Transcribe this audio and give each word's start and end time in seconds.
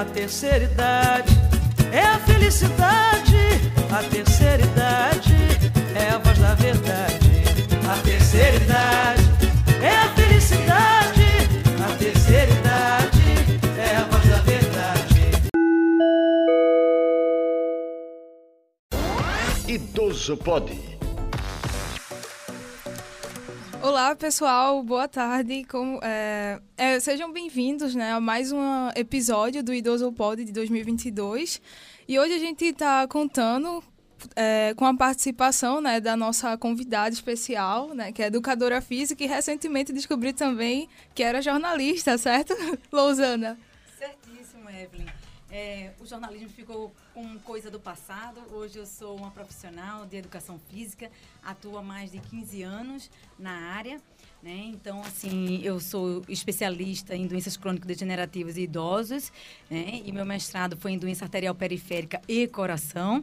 a 0.00 0.04
terceira 0.06 0.64
idade 0.64 1.38
é 1.92 2.00
a 2.00 2.18
felicidade. 2.20 3.36
A 3.90 4.02
terceira 4.04 4.62
idade 4.62 5.34
é 5.94 6.08
a 6.08 6.18
voz 6.18 6.38
da 6.38 6.54
verdade. 6.54 7.44
A 7.86 7.96
terceira 8.02 8.56
idade 8.56 9.22
é 9.82 9.94
a 9.94 10.08
felicidade. 10.14 11.26
A 11.84 11.96
terceira 11.98 12.50
idade 12.50 13.20
é 13.78 13.96
a 13.96 14.04
voz 14.04 14.26
da 14.26 14.38
verdade. 14.38 15.32
Idoso 19.68 20.36
Pode. 20.38 20.89
Olá, 23.90 24.14
pessoal, 24.14 24.84
boa 24.84 25.08
tarde. 25.08 25.64
Como, 25.64 25.98
é, 26.00 26.60
é, 26.76 27.00
sejam 27.00 27.32
bem-vindos 27.32 27.92
né, 27.92 28.12
a 28.12 28.20
mais 28.20 28.52
um 28.52 28.88
episódio 28.94 29.64
do 29.64 29.74
Idoso 29.74 30.12
Pod 30.12 30.44
de 30.44 30.52
2022. 30.52 31.60
E 32.06 32.16
hoje 32.16 32.32
a 32.34 32.38
gente 32.38 32.66
está 32.66 33.08
contando 33.08 33.82
é, 34.36 34.74
com 34.76 34.84
a 34.84 34.96
participação 34.96 35.80
né, 35.80 35.98
da 35.98 36.16
nossa 36.16 36.56
convidada 36.56 37.12
especial, 37.12 37.92
né, 37.92 38.12
que 38.12 38.22
é 38.22 38.26
educadora 38.26 38.80
física 38.80 39.24
e 39.24 39.26
recentemente 39.26 39.92
descobri 39.92 40.32
também 40.32 40.88
que 41.12 41.24
era 41.24 41.42
jornalista, 41.42 42.16
certo, 42.16 42.54
Lousana? 42.92 43.58
Certíssimo, 43.98 44.70
Evelyn. 44.70 45.06
É, 45.50 45.90
o 45.98 46.06
jornalismo 46.06 46.48
ficou 46.50 46.92
com 47.20 47.38
coisa 47.40 47.70
do 47.70 47.78
passado. 47.78 48.40
Hoje 48.50 48.78
eu 48.78 48.86
sou 48.86 49.14
uma 49.14 49.30
profissional 49.30 50.06
de 50.06 50.16
educação 50.16 50.58
física, 50.70 51.10
atuo 51.44 51.76
há 51.76 51.82
mais 51.82 52.10
de 52.10 52.18
15 52.18 52.62
anos 52.62 53.10
na 53.38 53.50
área. 53.50 54.00
Né? 54.42 54.70
Então, 54.72 55.02
assim, 55.02 55.60
eu 55.62 55.78
sou 55.80 56.24
especialista 56.30 57.14
em 57.14 57.26
doenças 57.26 57.58
crônico-degenerativas 57.58 58.56
e 58.56 58.62
idosos, 58.62 59.30
né? 59.70 60.00
e 60.02 60.10
meu 60.12 60.24
mestrado 60.24 60.78
foi 60.78 60.92
em 60.92 60.98
doença 60.98 61.26
arterial 61.26 61.54
periférica 61.54 62.22
e 62.26 62.48
coração. 62.48 63.22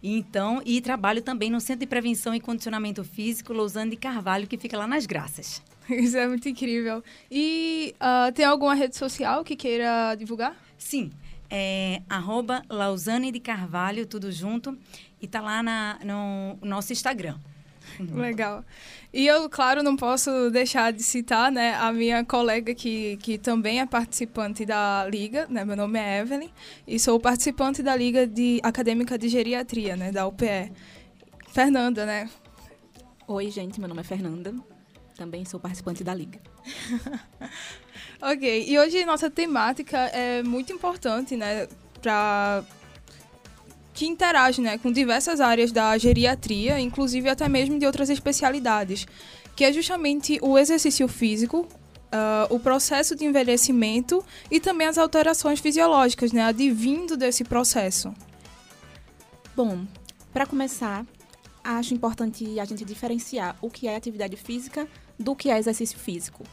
Então, 0.00 0.62
e 0.64 0.80
trabalho 0.80 1.20
também 1.20 1.50
no 1.50 1.60
Centro 1.60 1.80
de 1.80 1.86
Prevenção 1.88 2.32
e 2.36 2.40
Condicionamento 2.40 3.02
Físico 3.02 3.52
Lousana 3.52 3.90
de 3.90 3.96
Carvalho, 3.96 4.46
que 4.46 4.56
fica 4.56 4.78
lá 4.78 4.86
nas 4.86 5.04
Graças. 5.04 5.60
Isso 5.90 6.16
é 6.16 6.28
muito 6.28 6.48
incrível. 6.48 7.02
E 7.28 7.92
uh, 7.96 8.30
tem 8.32 8.44
alguma 8.44 8.74
rede 8.74 8.96
social 8.96 9.42
que 9.42 9.56
queira 9.56 10.14
divulgar? 10.14 10.56
Sim, 10.78 11.10
é 11.54 12.00
arroba 12.08 12.62
Lausane 12.70 13.30
de 13.30 13.38
Carvalho, 13.38 14.06
tudo 14.06 14.32
junto, 14.32 14.76
e 15.20 15.28
tá 15.28 15.42
lá 15.42 15.62
na, 15.62 15.98
no 16.02 16.56
nosso 16.66 16.94
Instagram. 16.94 17.36
Legal. 18.00 18.64
E 19.12 19.26
eu, 19.26 19.50
claro, 19.50 19.82
não 19.82 19.94
posso 19.94 20.50
deixar 20.50 20.94
de 20.94 21.02
citar 21.02 21.52
né, 21.52 21.74
a 21.74 21.92
minha 21.92 22.24
colega 22.24 22.74
que, 22.74 23.18
que 23.18 23.36
também 23.36 23.80
é 23.80 23.86
participante 23.86 24.64
da 24.64 25.06
Liga, 25.06 25.46
né, 25.50 25.62
meu 25.62 25.76
nome 25.76 25.98
é 25.98 26.20
Evelyn, 26.20 26.48
e 26.86 26.98
sou 26.98 27.20
participante 27.20 27.82
da 27.82 27.94
Liga 27.94 28.26
de 28.26 28.58
Acadêmica 28.62 29.18
de 29.18 29.28
Geriatria, 29.28 29.94
né, 29.94 30.10
da 30.10 30.26
UPE. 30.26 30.72
Fernanda, 31.48 32.06
né? 32.06 32.30
Oi, 33.28 33.50
gente, 33.50 33.78
meu 33.78 33.90
nome 33.90 34.00
é 34.00 34.04
Fernanda, 34.04 34.54
também 35.16 35.44
sou 35.44 35.60
participante 35.60 36.02
da 36.02 36.14
Liga. 36.14 36.40
ok, 38.20 38.64
e 38.68 38.78
hoje 38.78 39.04
nossa 39.04 39.30
temática 39.30 39.98
é 39.98 40.42
muito 40.42 40.72
importante, 40.72 41.36
né, 41.36 41.68
para 42.00 42.64
que 43.94 44.06
interage 44.06 44.60
né, 44.60 44.78
com 44.78 44.90
diversas 44.90 45.40
áreas 45.40 45.70
da 45.70 45.96
geriatria, 45.98 46.80
inclusive 46.80 47.28
até 47.28 47.48
mesmo 47.48 47.78
de 47.78 47.86
outras 47.86 48.10
especialidades, 48.10 49.06
que 49.54 49.64
é 49.64 49.72
justamente 49.72 50.38
o 50.42 50.58
exercício 50.58 51.06
físico, 51.06 51.68
uh, 52.12 52.54
o 52.54 52.58
processo 52.58 53.14
de 53.14 53.24
envelhecimento 53.24 54.24
e 54.50 54.58
também 54.58 54.86
as 54.86 54.98
alterações 54.98 55.60
fisiológicas, 55.60 56.32
né, 56.32 56.42
advindo 56.42 57.16
desse 57.16 57.44
processo. 57.44 58.12
Bom, 59.54 59.84
para 60.32 60.46
começar, 60.46 61.04
acho 61.62 61.92
importante 61.92 62.58
a 62.58 62.64
gente 62.64 62.84
diferenciar 62.84 63.56
o 63.60 63.68
que 63.68 63.86
é 63.86 63.94
atividade 63.94 64.36
física 64.36 64.88
do 65.18 65.34
que 65.34 65.50
é 65.50 65.58
exercício 65.58 65.98
físico. 65.98 66.44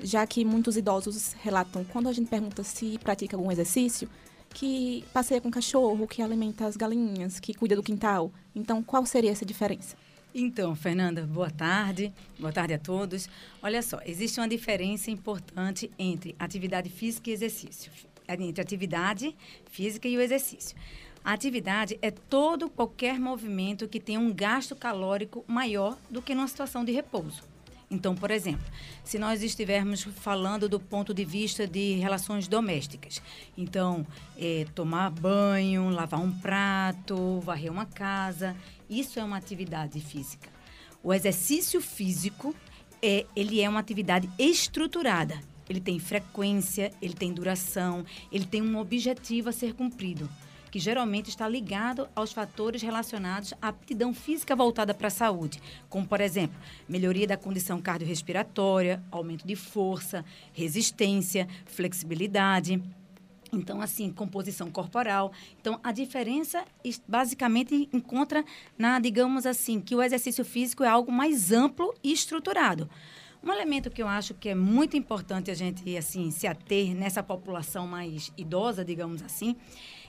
Já 0.00 0.26
que 0.26 0.44
muitos 0.44 0.76
idosos 0.76 1.34
relatam, 1.42 1.84
quando 1.84 2.08
a 2.08 2.12
gente 2.12 2.28
pergunta 2.28 2.62
se 2.62 2.98
pratica 2.98 3.36
algum 3.36 3.50
exercício, 3.50 4.08
que 4.50 5.04
passeia 5.12 5.40
com 5.40 5.50
cachorro, 5.50 6.06
que 6.06 6.22
alimenta 6.22 6.66
as 6.66 6.76
galinhas, 6.76 7.38
que 7.40 7.54
cuida 7.54 7.76
do 7.76 7.82
quintal. 7.82 8.32
Então, 8.54 8.82
qual 8.82 9.04
seria 9.04 9.30
essa 9.30 9.44
diferença? 9.44 9.96
Então, 10.34 10.74
Fernanda, 10.76 11.26
boa 11.26 11.50
tarde. 11.50 12.12
Boa 12.38 12.52
tarde 12.52 12.74
a 12.74 12.78
todos. 12.78 13.28
Olha 13.62 13.82
só, 13.82 14.00
existe 14.04 14.38
uma 14.38 14.48
diferença 14.48 15.10
importante 15.10 15.90
entre 15.98 16.34
atividade 16.38 16.90
física 16.90 17.30
e 17.30 17.32
exercício. 17.32 17.90
Entre 18.28 18.60
atividade 18.60 19.34
física 19.70 20.06
e 20.06 20.16
o 20.16 20.20
exercício. 20.20 20.76
A 21.24 21.32
atividade 21.32 21.98
é 22.00 22.10
todo 22.10 22.70
qualquer 22.70 23.18
movimento 23.18 23.88
que 23.88 23.98
tenha 23.98 24.20
um 24.20 24.32
gasto 24.32 24.76
calórico 24.76 25.44
maior 25.46 25.98
do 26.08 26.22
que 26.22 26.34
numa 26.34 26.46
situação 26.46 26.84
de 26.84 26.92
repouso. 26.92 27.42
Então, 27.90 28.14
por 28.14 28.30
exemplo, 28.30 28.64
se 29.02 29.18
nós 29.18 29.42
estivermos 29.42 30.02
falando 30.02 30.68
do 30.68 30.78
ponto 30.78 31.14
de 31.14 31.24
vista 31.24 31.66
de 31.66 31.94
relações 31.94 32.46
domésticas, 32.46 33.22
então, 33.56 34.06
é, 34.36 34.66
tomar 34.74 35.10
banho, 35.10 35.88
lavar 35.88 36.20
um 36.20 36.30
prato, 36.30 37.40
varrer 37.40 37.72
uma 37.72 37.86
casa, 37.86 38.54
isso 38.90 39.18
é 39.18 39.24
uma 39.24 39.38
atividade 39.38 39.98
física. 40.00 40.50
O 41.02 41.14
exercício 41.14 41.80
físico 41.80 42.54
é, 43.00 43.24
ele 43.34 43.60
é 43.60 43.68
uma 43.68 43.80
atividade 43.80 44.28
estruturada. 44.38 45.40
Ele 45.66 45.80
tem 45.80 45.98
frequência, 45.98 46.92
ele 47.00 47.14
tem 47.14 47.32
duração, 47.32 48.04
ele 48.30 48.44
tem 48.44 48.60
um 48.60 48.78
objetivo 48.78 49.48
a 49.48 49.52
ser 49.52 49.74
cumprido 49.74 50.28
que 50.70 50.78
geralmente 50.78 51.28
está 51.28 51.48
ligado 51.48 52.08
aos 52.14 52.32
fatores 52.32 52.82
relacionados 52.82 53.54
à 53.60 53.68
aptidão 53.68 54.12
física 54.14 54.54
voltada 54.54 54.94
para 54.94 55.08
a 55.08 55.10
saúde, 55.10 55.60
como, 55.88 56.06
por 56.06 56.20
exemplo, 56.20 56.58
melhoria 56.88 57.26
da 57.26 57.36
condição 57.36 57.80
cardiorrespiratória, 57.80 59.02
aumento 59.10 59.46
de 59.46 59.56
força, 59.56 60.24
resistência, 60.52 61.48
flexibilidade. 61.66 62.82
Então, 63.52 63.80
assim, 63.80 64.10
composição 64.12 64.70
corporal. 64.70 65.32
Então, 65.60 65.80
a 65.82 65.90
diferença 65.90 66.64
basicamente 67.06 67.88
encontra 67.92 68.44
na, 68.76 68.98
digamos 68.98 69.46
assim, 69.46 69.80
que 69.80 69.94
o 69.94 70.02
exercício 70.02 70.44
físico 70.44 70.84
é 70.84 70.88
algo 70.88 71.10
mais 71.10 71.50
amplo 71.50 71.94
e 72.04 72.12
estruturado. 72.12 72.88
Um 73.42 73.52
elemento 73.52 73.90
que 73.90 74.02
eu 74.02 74.08
acho 74.08 74.34
que 74.34 74.48
é 74.48 74.54
muito 74.54 74.96
importante 74.96 75.50
a 75.50 75.54
gente 75.54 75.96
assim 75.96 76.30
se 76.30 76.46
ater 76.46 76.94
nessa 76.94 77.22
população 77.22 77.86
mais 77.86 78.32
idosa, 78.36 78.84
digamos 78.84 79.22
assim, 79.22 79.56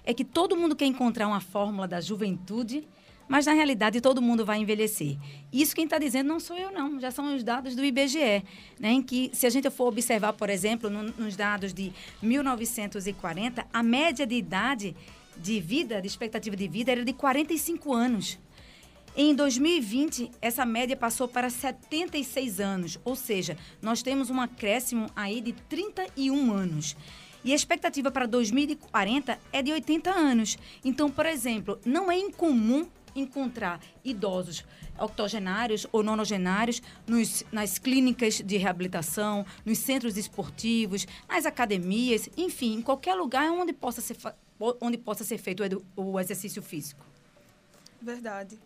é 0.03 0.13
que 0.13 0.23
todo 0.23 0.55
mundo 0.55 0.75
quer 0.75 0.85
encontrar 0.85 1.27
uma 1.27 1.39
fórmula 1.39 1.87
da 1.87 2.01
juventude, 2.01 2.87
mas 3.27 3.45
na 3.45 3.53
realidade 3.53 4.01
todo 4.01 4.21
mundo 4.21 4.43
vai 4.43 4.59
envelhecer. 4.59 5.15
Isso 5.53 5.75
quem 5.75 5.83
está 5.85 5.99
dizendo 5.99 6.27
não 6.27 6.39
sou 6.39 6.57
eu, 6.57 6.71
não. 6.71 6.99
Já 6.99 7.11
são 7.11 7.35
os 7.35 7.43
dados 7.43 7.75
do 7.75 7.85
IBGE, 7.85 8.43
né, 8.79 8.91
em 8.91 9.03
que, 9.03 9.29
se 9.33 9.45
a 9.45 9.49
gente 9.51 9.69
for 9.69 9.87
observar, 9.87 10.33
por 10.33 10.49
exemplo, 10.49 10.89
no, 10.89 11.03
nos 11.03 11.35
dados 11.35 11.71
de 11.71 11.93
1940, 12.23 13.67
a 13.71 13.83
média 13.83 14.25
de 14.25 14.35
idade 14.35 14.95
de 15.37 15.59
vida, 15.61 16.01
de 16.01 16.07
expectativa 16.07 16.55
de 16.55 16.67
vida, 16.67 16.91
era 16.91 17.05
de 17.05 17.13
45 17.13 17.93
anos. 17.93 18.39
Em 19.15 19.35
2020, 19.35 20.31
essa 20.41 20.65
média 20.65 20.95
passou 20.95 21.27
para 21.27 21.49
76 21.49 22.59
anos, 22.59 22.99
ou 23.03 23.15
seja, 23.15 23.57
nós 23.81 24.01
temos 24.01 24.29
um 24.29 24.39
acréscimo 24.39 25.07
aí 25.15 25.41
de 25.41 25.53
31 25.53 26.51
anos. 26.51 26.95
E 27.43 27.53
a 27.53 27.55
expectativa 27.55 28.11
para 28.11 28.25
2040 28.25 29.39
é 29.51 29.61
de 29.61 29.71
80 29.71 30.09
anos. 30.09 30.57
Então, 30.83 31.09
por 31.09 31.25
exemplo, 31.25 31.79
não 31.85 32.11
é 32.11 32.17
incomum 32.17 32.87
encontrar 33.15 33.81
idosos 34.03 34.63
octogenários 34.97 35.87
ou 35.91 36.03
nonogenários 36.03 36.81
nos, 37.07 37.43
nas 37.51 37.77
clínicas 37.77 38.35
de 38.35 38.57
reabilitação, 38.57 39.45
nos 39.65 39.77
centros 39.79 40.17
esportivos, 40.17 41.07
nas 41.27 41.45
academias, 41.45 42.29
enfim, 42.37 42.75
em 42.75 42.81
qualquer 42.81 43.15
lugar 43.15 43.49
onde 43.51 43.73
possa 43.73 44.01
ser, 44.01 44.17
onde 44.81 44.97
possa 44.97 45.23
ser 45.23 45.37
feito 45.37 45.63
o, 45.95 46.19
exercício 46.19 46.61
físico. 46.61 47.05
Verdade. 48.01 48.59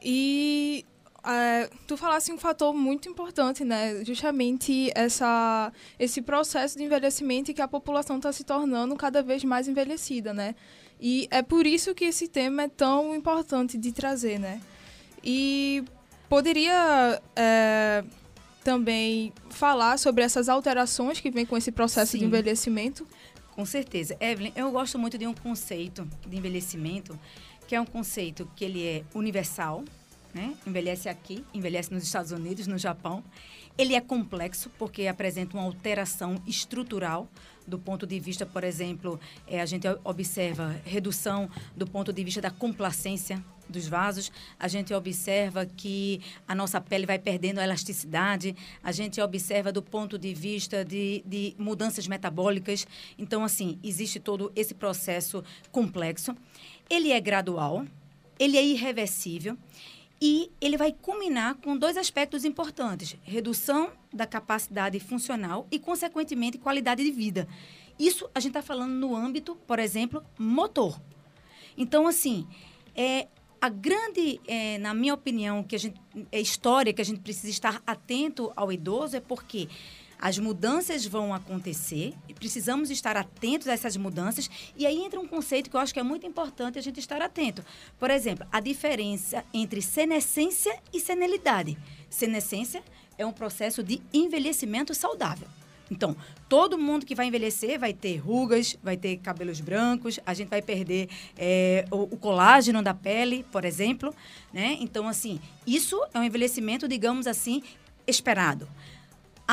E 0.00 0.84
é, 1.24 1.70
tu 1.86 1.96
falasse 1.96 2.32
um 2.32 2.38
fator 2.38 2.74
muito 2.74 3.08
importante, 3.08 3.64
né? 3.64 4.04
Justamente 4.04 4.90
essa, 4.94 5.72
esse 5.98 6.20
processo 6.20 6.76
de 6.76 6.84
envelhecimento 6.84 7.50
e 7.50 7.54
que 7.54 7.62
a 7.62 7.68
população 7.68 8.16
está 8.16 8.32
se 8.32 8.42
tornando 8.42 8.96
cada 8.96 9.22
vez 9.22 9.44
mais 9.44 9.68
envelhecida, 9.68 10.34
né? 10.34 10.54
E 11.00 11.28
é 11.30 11.42
por 11.42 11.66
isso 11.66 11.94
que 11.94 12.04
esse 12.04 12.28
tema 12.28 12.62
é 12.64 12.68
tão 12.68 13.14
importante 13.14 13.78
de 13.78 13.92
trazer, 13.92 14.38
né? 14.38 14.60
E 15.22 15.84
poderia 16.28 17.22
é, 17.36 18.04
também 18.64 19.32
falar 19.50 19.98
sobre 19.98 20.24
essas 20.24 20.48
alterações 20.48 21.20
que 21.20 21.30
vem 21.30 21.46
com 21.46 21.56
esse 21.56 21.70
processo 21.70 22.12
Sim. 22.12 22.18
de 22.18 22.24
envelhecimento? 22.24 23.06
Com 23.54 23.64
certeza. 23.64 24.16
Evelyn, 24.18 24.52
eu 24.56 24.70
gosto 24.72 24.98
muito 24.98 25.16
de 25.16 25.26
um 25.26 25.34
conceito 25.34 26.08
de 26.26 26.36
envelhecimento, 26.36 27.18
que 27.68 27.76
é 27.76 27.80
um 27.80 27.86
conceito 27.86 28.50
que 28.56 28.64
ele 28.64 28.84
é 28.84 29.04
universal, 29.14 29.84
né? 30.34 30.54
Envelhece 30.66 31.08
aqui, 31.08 31.44
envelhece 31.52 31.92
nos 31.92 32.02
Estados 32.02 32.32
Unidos, 32.32 32.66
no 32.66 32.78
Japão. 32.78 33.22
Ele 33.76 33.94
é 33.94 34.00
complexo 34.00 34.70
porque 34.78 35.06
apresenta 35.06 35.56
uma 35.56 35.64
alteração 35.64 36.40
estrutural 36.46 37.28
do 37.66 37.78
ponto 37.78 38.06
de 38.06 38.18
vista, 38.18 38.44
por 38.44 38.64
exemplo, 38.64 39.20
é, 39.46 39.60
a 39.60 39.66
gente 39.66 39.86
observa 40.04 40.80
redução 40.84 41.48
do 41.76 41.86
ponto 41.86 42.12
de 42.12 42.24
vista 42.24 42.40
da 42.40 42.50
complacência 42.50 43.42
dos 43.68 43.86
vasos, 43.86 44.30
a 44.58 44.68
gente 44.68 44.92
observa 44.92 45.64
que 45.64 46.20
a 46.46 46.54
nossa 46.54 46.80
pele 46.80 47.06
vai 47.06 47.18
perdendo 47.18 47.58
a 47.58 47.64
elasticidade, 47.64 48.54
a 48.82 48.92
gente 48.92 49.20
observa 49.20 49.72
do 49.72 49.80
ponto 49.80 50.18
de 50.18 50.34
vista 50.34 50.84
de, 50.84 51.22
de 51.24 51.54
mudanças 51.58 52.06
metabólicas. 52.06 52.86
Então, 53.16 53.44
assim, 53.44 53.78
existe 53.82 54.18
todo 54.18 54.52
esse 54.54 54.74
processo 54.74 55.42
complexo. 55.70 56.36
Ele 56.90 57.12
é 57.12 57.20
gradual, 57.20 57.86
ele 58.38 58.58
é 58.58 58.64
irreversível 58.64 59.56
e 60.24 60.52
ele 60.60 60.76
vai 60.76 60.92
culminar 60.92 61.56
com 61.56 61.76
dois 61.76 61.96
aspectos 61.96 62.44
importantes: 62.44 63.16
redução 63.24 63.90
da 64.12 64.24
capacidade 64.24 65.00
funcional 65.00 65.66
e, 65.68 65.80
consequentemente, 65.80 66.58
qualidade 66.58 67.02
de 67.02 67.10
vida. 67.10 67.48
Isso 67.98 68.30
a 68.32 68.38
gente 68.38 68.50
está 68.50 68.62
falando 68.62 68.92
no 68.92 69.16
âmbito, 69.16 69.56
por 69.66 69.80
exemplo, 69.80 70.24
motor. 70.38 71.02
Então, 71.76 72.06
assim, 72.06 72.46
é, 72.94 73.26
a 73.60 73.68
grande, 73.68 74.40
é, 74.46 74.78
na 74.78 74.94
minha 74.94 75.12
opinião, 75.12 75.64
que 75.64 75.74
a 75.74 75.78
gente, 75.78 76.00
é 76.30 76.40
história 76.40 76.92
que 76.92 77.02
a 77.02 77.04
gente 77.04 77.18
precisa 77.18 77.50
estar 77.50 77.82
atento 77.84 78.52
ao 78.54 78.70
idoso 78.70 79.16
é 79.16 79.20
porque 79.20 79.68
as 80.22 80.38
mudanças 80.38 81.04
vão 81.04 81.34
acontecer 81.34 82.14
e 82.28 82.32
precisamos 82.32 82.92
estar 82.92 83.16
atentos 83.16 83.66
a 83.66 83.72
essas 83.72 83.96
mudanças. 83.96 84.48
E 84.76 84.86
aí 84.86 85.02
entra 85.02 85.18
um 85.18 85.26
conceito 85.26 85.68
que 85.68 85.74
eu 85.74 85.80
acho 85.80 85.92
que 85.92 85.98
é 85.98 86.02
muito 86.04 86.24
importante 86.24 86.78
a 86.78 86.80
gente 86.80 87.00
estar 87.00 87.20
atento. 87.20 87.64
Por 87.98 88.08
exemplo, 88.08 88.46
a 88.52 88.60
diferença 88.60 89.44
entre 89.52 89.82
senescência 89.82 90.78
e 90.92 91.00
senilidade. 91.00 91.76
Senescência 92.08 92.84
é 93.18 93.26
um 93.26 93.32
processo 93.32 93.82
de 93.82 94.00
envelhecimento 94.14 94.94
saudável. 94.94 95.48
Então, 95.90 96.16
todo 96.48 96.78
mundo 96.78 97.04
que 97.04 97.16
vai 97.16 97.26
envelhecer 97.26 97.78
vai 97.78 97.92
ter 97.92 98.16
rugas, 98.16 98.78
vai 98.80 98.96
ter 98.96 99.16
cabelos 99.16 99.60
brancos, 99.60 100.20
a 100.24 100.32
gente 100.34 100.48
vai 100.48 100.62
perder 100.62 101.08
é, 101.36 101.84
o, 101.90 102.02
o, 102.04 102.16
colágeno 102.16 102.80
da 102.80 102.94
pele, 102.94 103.44
por 103.50 103.64
exemplo. 103.64 104.14
Né? 104.52 104.76
Então, 104.80 105.08
assim, 105.08 105.40
isso 105.66 106.00
é 106.14 106.18
um 106.20 106.22
envelhecimento, 106.22 106.86
digamos 106.86 107.26
assim, 107.26 107.62
esperado. 108.06 108.68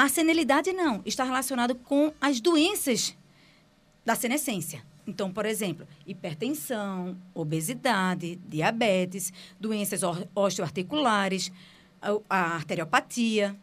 A 0.02 0.08
senilidade 0.08 0.72
não, 0.72 1.02
está 1.06 1.26
relacionado 1.26 1.76
com 1.76 2.14
as 2.22 2.40
doenças 2.40 3.18
da 4.06 4.16
senescência. 4.16 4.82
Então, 5.06 5.30
por 5.30 5.46
exemplo, 5.46 5.86
hipertensão, 6.08 7.18
obesidade, 7.34 8.38
diabetes, 8.48 9.34
doenças 9.60 10.00
osteoarticulares, 10.34 11.52
a 12.30 12.40
arteriopatia, 12.56 13.54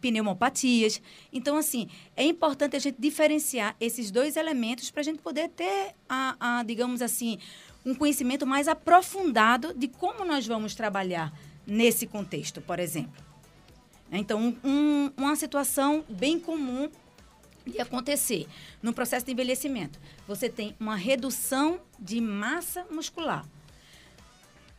pneumopatias. 0.00 1.02
Então, 1.30 1.58
assim, 1.58 1.86
é 2.16 2.24
importante 2.24 2.74
a 2.74 2.78
gente 2.78 2.96
diferenciar 2.98 3.76
esses 3.78 4.10
dois 4.10 4.38
elementos 4.38 4.90
para 4.90 5.02
a 5.02 5.04
gente 5.04 5.20
poder 5.20 5.50
ter, 5.50 5.94
a, 6.08 6.60
a, 6.60 6.62
digamos 6.62 7.02
assim, 7.02 7.38
um 7.84 7.94
conhecimento 7.94 8.46
mais 8.46 8.68
aprofundado 8.68 9.74
de 9.74 9.86
como 9.86 10.24
nós 10.24 10.46
vamos 10.46 10.74
trabalhar 10.74 11.30
nesse 11.66 12.06
contexto, 12.06 12.62
por 12.62 12.78
exemplo. 12.78 13.27
Então, 14.10 14.56
um, 14.64 15.10
uma 15.16 15.36
situação 15.36 16.04
bem 16.08 16.38
comum 16.38 16.88
de 17.66 17.80
acontecer 17.80 18.46
no 18.82 18.92
processo 18.92 19.26
de 19.26 19.32
envelhecimento. 19.32 20.00
Você 20.26 20.48
tem 20.48 20.74
uma 20.80 20.96
redução 20.96 21.80
de 21.98 22.20
massa 22.20 22.86
muscular. 22.90 23.46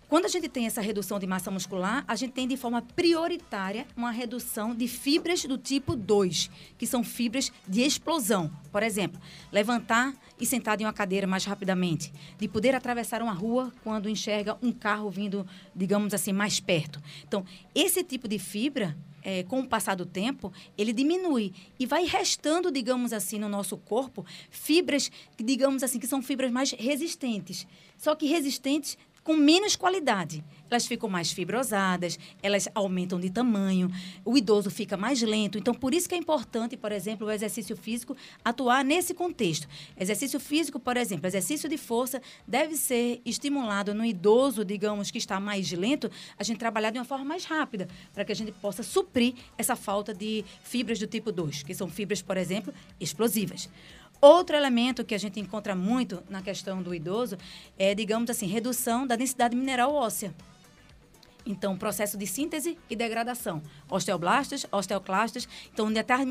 Quando 0.10 0.26
a 0.26 0.28
gente 0.28 0.50
tem 0.50 0.66
essa 0.66 0.82
redução 0.82 1.20
de 1.20 1.28
massa 1.28 1.52
muscular, 1.52 2.04
a 2.08 2.16
gente 2.16 2.32
tem 2.32 2.48
de 2.48 2.58
forma 2.58 2.82
prioritária 2.82 3.86
uma 3.96 4.10
redução 4.10 4.74
de 4.74 4.88
fibras 4.88 5.46
do 5.46 5.56
tipo 5.56 5.96
2, 5.96 6.50
que 6.80 6.88
são 6.88 7.04
fibras 7.04 7.52
de 7.68 7.82
explosão. 7.82 8.52
Por 8.72 8.82
exemplo, 8.82 9.22
levantar 9.52 10.16
e 10.40 10.48
sentar 10.48 10.82
em 10.82 10.86
uma 10.86 10.94
cadeira 10.94 11.28
mais 11.28 11.46
rapidamente, 11.46 12.12
de 12.40 12.48
poder 12.48 12.74
atravessar 12.74 13.22
uma 13.22 13.34
rua 13.34 13.72
quando 13.84 14.10
enxerga 14.10 14.58
um 14.64 14.72
carro 14.72 15.12
vindo, 15.12 15.46
digamos 15.76 16.12
assim, 16.12 16.34
mais 16.34 16.60
perto. 16.60 17.00
Então, 17.28 17.46
esse 17.76 18.04
tipo 18.04 18.28
de 18.28 18.40
fibra 18.40 18.98
é, 19.24 19.44
com 19.44 19.60
o 19.60 19.68
passar 19.68 19.96
do 19.96 20.06
tempo, 20.06 20.52
ele 20.78 20.94
diminui 20.94 21.54
e 21.80 21.86
vai 21.86 22.06
restando, 22.06 22.72
digamos 22.72 23.14
assim, 23.14 23.40
no 23.40 23.50
nosso 23.50 23.78
corpo 23.78 24.26
fibras, 24.50 25.12
digamos 25.38 25.84
assim, 25.84 26.00
que 26.00 26.08
são 26.08 26.22
fibras 26.22 26.52
mais 26.52 26.72
resistentes. 26.72 27.68
Só 27.98 28.16
que 28.16 28.28
resistentes 28.28 28.98
com 29.24 29.36
menos 29.36 29.76
qualidade. 29.76 30.44
Elas 30.70 30.86
ficam 30.86 31.10
mais 31.10 31.32
fibrosadas, 31.32 32.20
elas 32.42 32.68
aumentam 32.76 33.20
de 33.20 33.30
tamanho, 33.30 33.92
o 34.24 34.38
idoso 34.38 34.70
fica 34.70 34.96
mais 34.96 35.22
lento. 35.22 35.58
Então, 35.58 35.74
por 35.74 35.94
isso 35.94 36.08
que 36.08 36.16
é 36.16 36.18
importante, 36.18 36.78
por 36.78 36.92
exemplo, 36.92 37.28
o 37.28 37.32
exercício 37.32 37.76
físico 37.76 38.16
atuar 38.44 38.84
nesse 38.84 39.14
contexto. 39.14 39.68
Exercício 39.98 40.40
físico, 40.40 40.80
por 40.80 40.98
exemplo, 40.98 41.28
exercício 41.28 41.70
de 41.70 41.78
força 41.78 42.22
deve 42.48 42.76
ser 42.76 43.22
estimulado 43.26 43.94
no 43.94 44.06
idoso, 44.06 44.64
digamos, 44.64 45.12
que 45.12 45.18
está 45.18 45.40
mais 45.40 45.72
lento, 45.72 46.10
a 46.38 46.44
gente 46.44 46.58
trabalhar 46.58 46.92
de 46.92 47.00
uma 47.00 47.06
forma 47.06 47.26
mais 47.26 47.46
rápida, 47.46 47.88
para 48.14 48.26
que 48.26 48.32
a 48.32 48.36
gente 48.36 48.52
possa 48.52 48.84
suprir 48.84 49.34
essa 49.58 49.76
falta 49.76 50.14
de 50.14 50.44
fibras 50.64 51.00
do 51.00 51.08
tipo 51.08 51.32
2, 51.32 51.64
que 51.64 51.74
são 51.74 51.88
fibras, 51.88 52.22
por 52.22 52.38
exemplo, 52.38 52.74
explosivas. 53.00 53.70
Outro 54.22 54.56
elemento 54.56 55.06
que 55.06 55.16
a 55.16 55.18
gente 55.18 55.40
encontra 55.40 55.74
muito 55.74 56.22
na 56.30 56.42
questão 56.42 56.84
do 56.84 56.94
idoso 56.94 57.38
é, 57.78 57.96
digamos 57.96 58.30
assim, 58.30 58.48
redução 58.48 59.08
da 59.08 59.16
densidade 59.16 59.56
mineral 59.56 59.94
óssea. 59.94 60.34
Então, 61.50 61.76
processo 61.76 62.16
de 62.16 62.28
síntese 62.28 62.78
e 62.88 62.96
degradação. 62.96 63.60
Osteoblastos, 63.90 64.68
osteoclastos. 64.72 65.50
Então, 65.74 65.90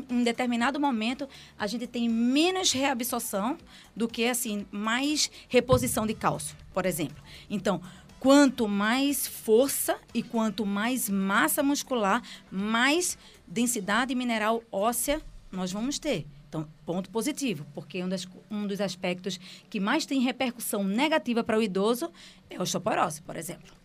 em 0.09 0.23
determinado 0.23 0.79
momento, 0.79 1.27
a 1.57 1.67
gente 1.67 1.85
tem 1.85 2.07
menos 2.07 2.71
reabsorção 2.71 3.57
do 3.93 4.07
que, 4.07 4.25
assim, 4.25 4.65
mais 4.71 5.29
reposição 5.49 6.07
de 6.07 6.13
cálcio, 6.13 6.55
por 6.73 6.85
exemplo. 6.85 7.21
Então, 7.49 7.81
quanto 8.17 8.65
mais 8.65 9.27
força 9.27 9.97
e 10.13 10.23
quanto 10.23 10.65
mais 10.65 11.09
massa 11.09 11.61
muscular, 11.61 12.23
mais 12.49 13.17
densidade 13.45 14.15
mineral 14.15 14.63
óssea 14.71 15.21
nós 15.51 15.69
vamos 15.69 15.99
ter. 15.99 16.25
Então, 16.47 16.65
ponto 16.85 17.09
positivo, 17.09 17.65
porque 17.73 18.01
um, 18.01 18.07
das, 18.07 18.25
um 18.49 18.65
dos 18.65 18.79
aspectos 18.79 19.37
que 19.69 19.81
mais 19.81 20.05
tem 20.05 20.21
repercussão 20.21 20.81
negativa 20.81 21.43
para 21.43 21.57
o 21.57 21.61
idoso 21.61 22.09
é 22.49 22.55
a 22.55 22.61
osteoporose, 22.61 23.21
por 23.21 23.35
exemplo. 23.35 23.78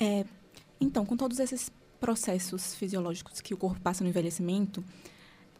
É, 0.00 0.24
então, 0.80 1.04
com 1.04 1.16
todos 1.16 1.38
esses 1.38 1.70
processos 2.00 2.74
fisiológicos 2.74 3.40
que 3.40 3.52
o 3.52 3.56
corpo 3.56 3.80
passa 3.80 4.02
no 4.02 4.08
envelhecimento, 4.08 4.82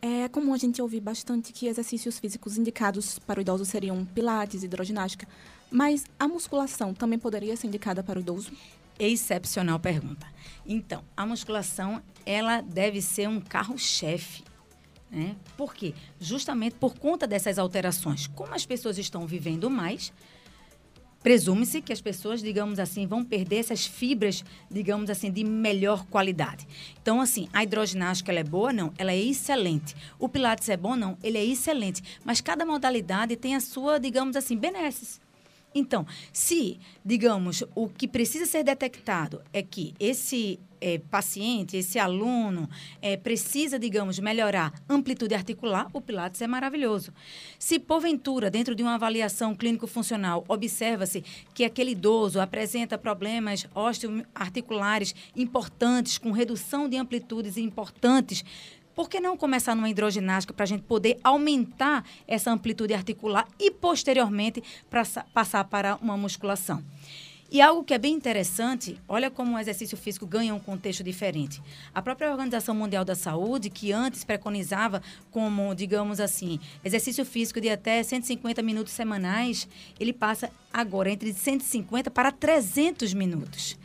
é 0.01 0.29
comum 0.29 0.55
a 0.55 0.57
gente 0.57 0.81
ouvir 0.81 1.01
bastante 1.01 1.53
que 1.53 1.67
exercícios 1.67 2.19
físicos 2.19 2.57
indicados 2.57 3.19
para 3.19 3.39
o 3.39 3.43
idoso 3.43 3.67
seriam 3.67 4.05
pilates, 4.05 4.63
hidroginástica, 4.63 5.29
mas 5.71 6.05
a 6.19 6.27
musculação 6.27 6.95
também 6.95 7.19
poderia 7.19 7.55
ser 7.57 7.67
indicada 7.67 8.03
para 8.03 8.19
o 8.19 8.23
idoso? 8.23 8.51
Excepcional 8.99 9.79
pergunta. 9.79 10.27
Então, 10.67 11.05
a 11.17 11.27
musculação, 11.27 12.03
ela 12.25 12.63
deve 12.63 13.03
ser 13.03 13.29
um 13.29 13.41
carro-chefe 13.41 14.43
né? 15.11 15.35
Por 15.57 15.75
quê? 15.75 15.93
Justamente 16.21 16.77
por 16.77 16.95
conta 16.95 17.27
dessas 17.27 17.59
alterações. 17.59 18.29
Como 18.29 18.55
as 18.55 18.65
pessoas 18.65 18.97
estão 18.97 19.27
vivendo 19.27 19.69
mais, 19.69 20.13
presume-se 21.23 21.81
que 21.81 21.93
as 21.93 22.01
pessoas, 22.01 22.43
digamos 22.43 22.79
assim, 22.79 23.07
vão 23.07 23.25
perder 23.25 23.57
essas 23.57 23.87
fibras, 23.87 24.45
digamos 24.71 25.11
assim, 25.11 25.31
de 25.31 25.45
melhor 25.45 26.05
qualidade. 26.07 26.67
Então, 27.01 27.21
assim, 27.21 27.49
a 27.53 27.63
hidroginástica 27.63 28.33
ela 28.33 28.41
é 28.41 28.45
boa? 28.45 28.73
Não, 28.73 28.93
ela 28.99 29.13
é 29.13 29.19
excelente. 29.19 29.95
O 30.19 30.29
pilates 30.29 30.69
é 30.69 30.77
bom? 30.77 30.97
Não, 30.97 31.17
ele 31.23 31.39
é 31.39 31.45
excelente. 31.45 32.03
Mas 32.25 32.41
cada 32.41 32.65
modalidade 32.67 33.37
tem 33.37 33.55
a 33.55 33.61
sua, 33.61 33.99
digamos 33.99 34.37
assim, 34.37 34.57
benesses. 34.57 35.21
Então, 35.75 36.07
se, 36.33 36.79
digamos, 37.05 37.63
o 37.75 37.89
que 37.89 38.09
precisa 38.09 38.47
ser 38.47 38.65
detectado 38.65 39.43
é 39.53 39.63
que 39.63 39.95
esse 40.01 40.59
é, 40.81 40.99
paciente, 40.99 41.77
esse 41.77 41.99
aluno, 41.99 42.69
é, 43.03 43.17
precisa, 43.17 43.79
digamos, 43.79 44.19
melhorar 44.19 44.73
amplitude 44.89 45.35
articular, 45.35 45.87
o 45.93 46.01
Pilates 46.01 46.41
é 46.41 46.47
maravilhoso. 46.47 47.13
Se, 47.59 47.79
porventura, 47.79 48.51
dentro 48.51 48.75
de 48.75 48.83
uma 48.83 48.95
avaliação 48.95 49.55
clínico-funcional, 49.55 50.45
observa-se 50.49 51.23
que 51.55 51.65
aquele 51.65 51.93
idoso 51.93 52.41
apresenta 52.41 52.97
problemas 52.99 53.67
osteoarticulares 53.75 55.15
importantes, 55.37 56.19
com 56.19 56.33
redução 56.33 56.89
de 56.89 56.97
amplitudes 56.97 57.57
importantes, 57.57 58.45
por 59.01 59.09
que 59.09 59.19
não 59.19 59.35
começar 59.35 59.75
numa 59.75 59.89
hidroginástica 59.89 60.53
para 60.53 60.65
a 60.65 60.67
gente 60.67 60.83
poder 60.83 61.19
aumentar 61.25 62.05
essa 62.29 62.51
amplitude 62.51 62.93
articular 62.93 63.49
e, 63.59 63.71
posteriormente, 63.71 64.63
pra, 64.91 65.05
passar 65.33 65.65
para 65.65 65.97
uma 66.03 66.19
musculação? 66.19 66.85
E 67.51 67.63
algo 67.63 67.83
que 67.83 67.95
é 67.95 67.99
bem 67.99 68.13
interessante, 68.13 69.01
olha 69.09 69.31
como 69.31 69.57
o 69.57 69.59
exercício 69.59 69.97
físico 69.97 70.27
ganha 70.27 70.55
um 70.55 70.61
contexto 70.61 71.03
diferente. 71.03 71.63
A 71.95 72.03
própria 72.03 72.31
Organização 72.31 72.75
Mundial 72.75 73.03
da 73.03 73.15
Saúde, 73.15 73.71
que 73.71 73.91
antes 73.91 74.23
preconizava 74.23 75.03
como, 75.31 75.75
digamos 75.75 76.21
assim, 76.21 76.61
exercício 76.85 77.25
físico 77.25 77.59
de 77.59 77.71
até 77.71 78.03
150 78.03 78.61
minutos 78.61 78.93
semanais, 78.93 79.67
ele 79.99 80.13
passa 80.13 80.51
agora 80.71 81.11
entre 81.11 81.33
150 81.33 82.11
para 82.11 82.31
300 82.31 83.15
minutos. 83.15 83.79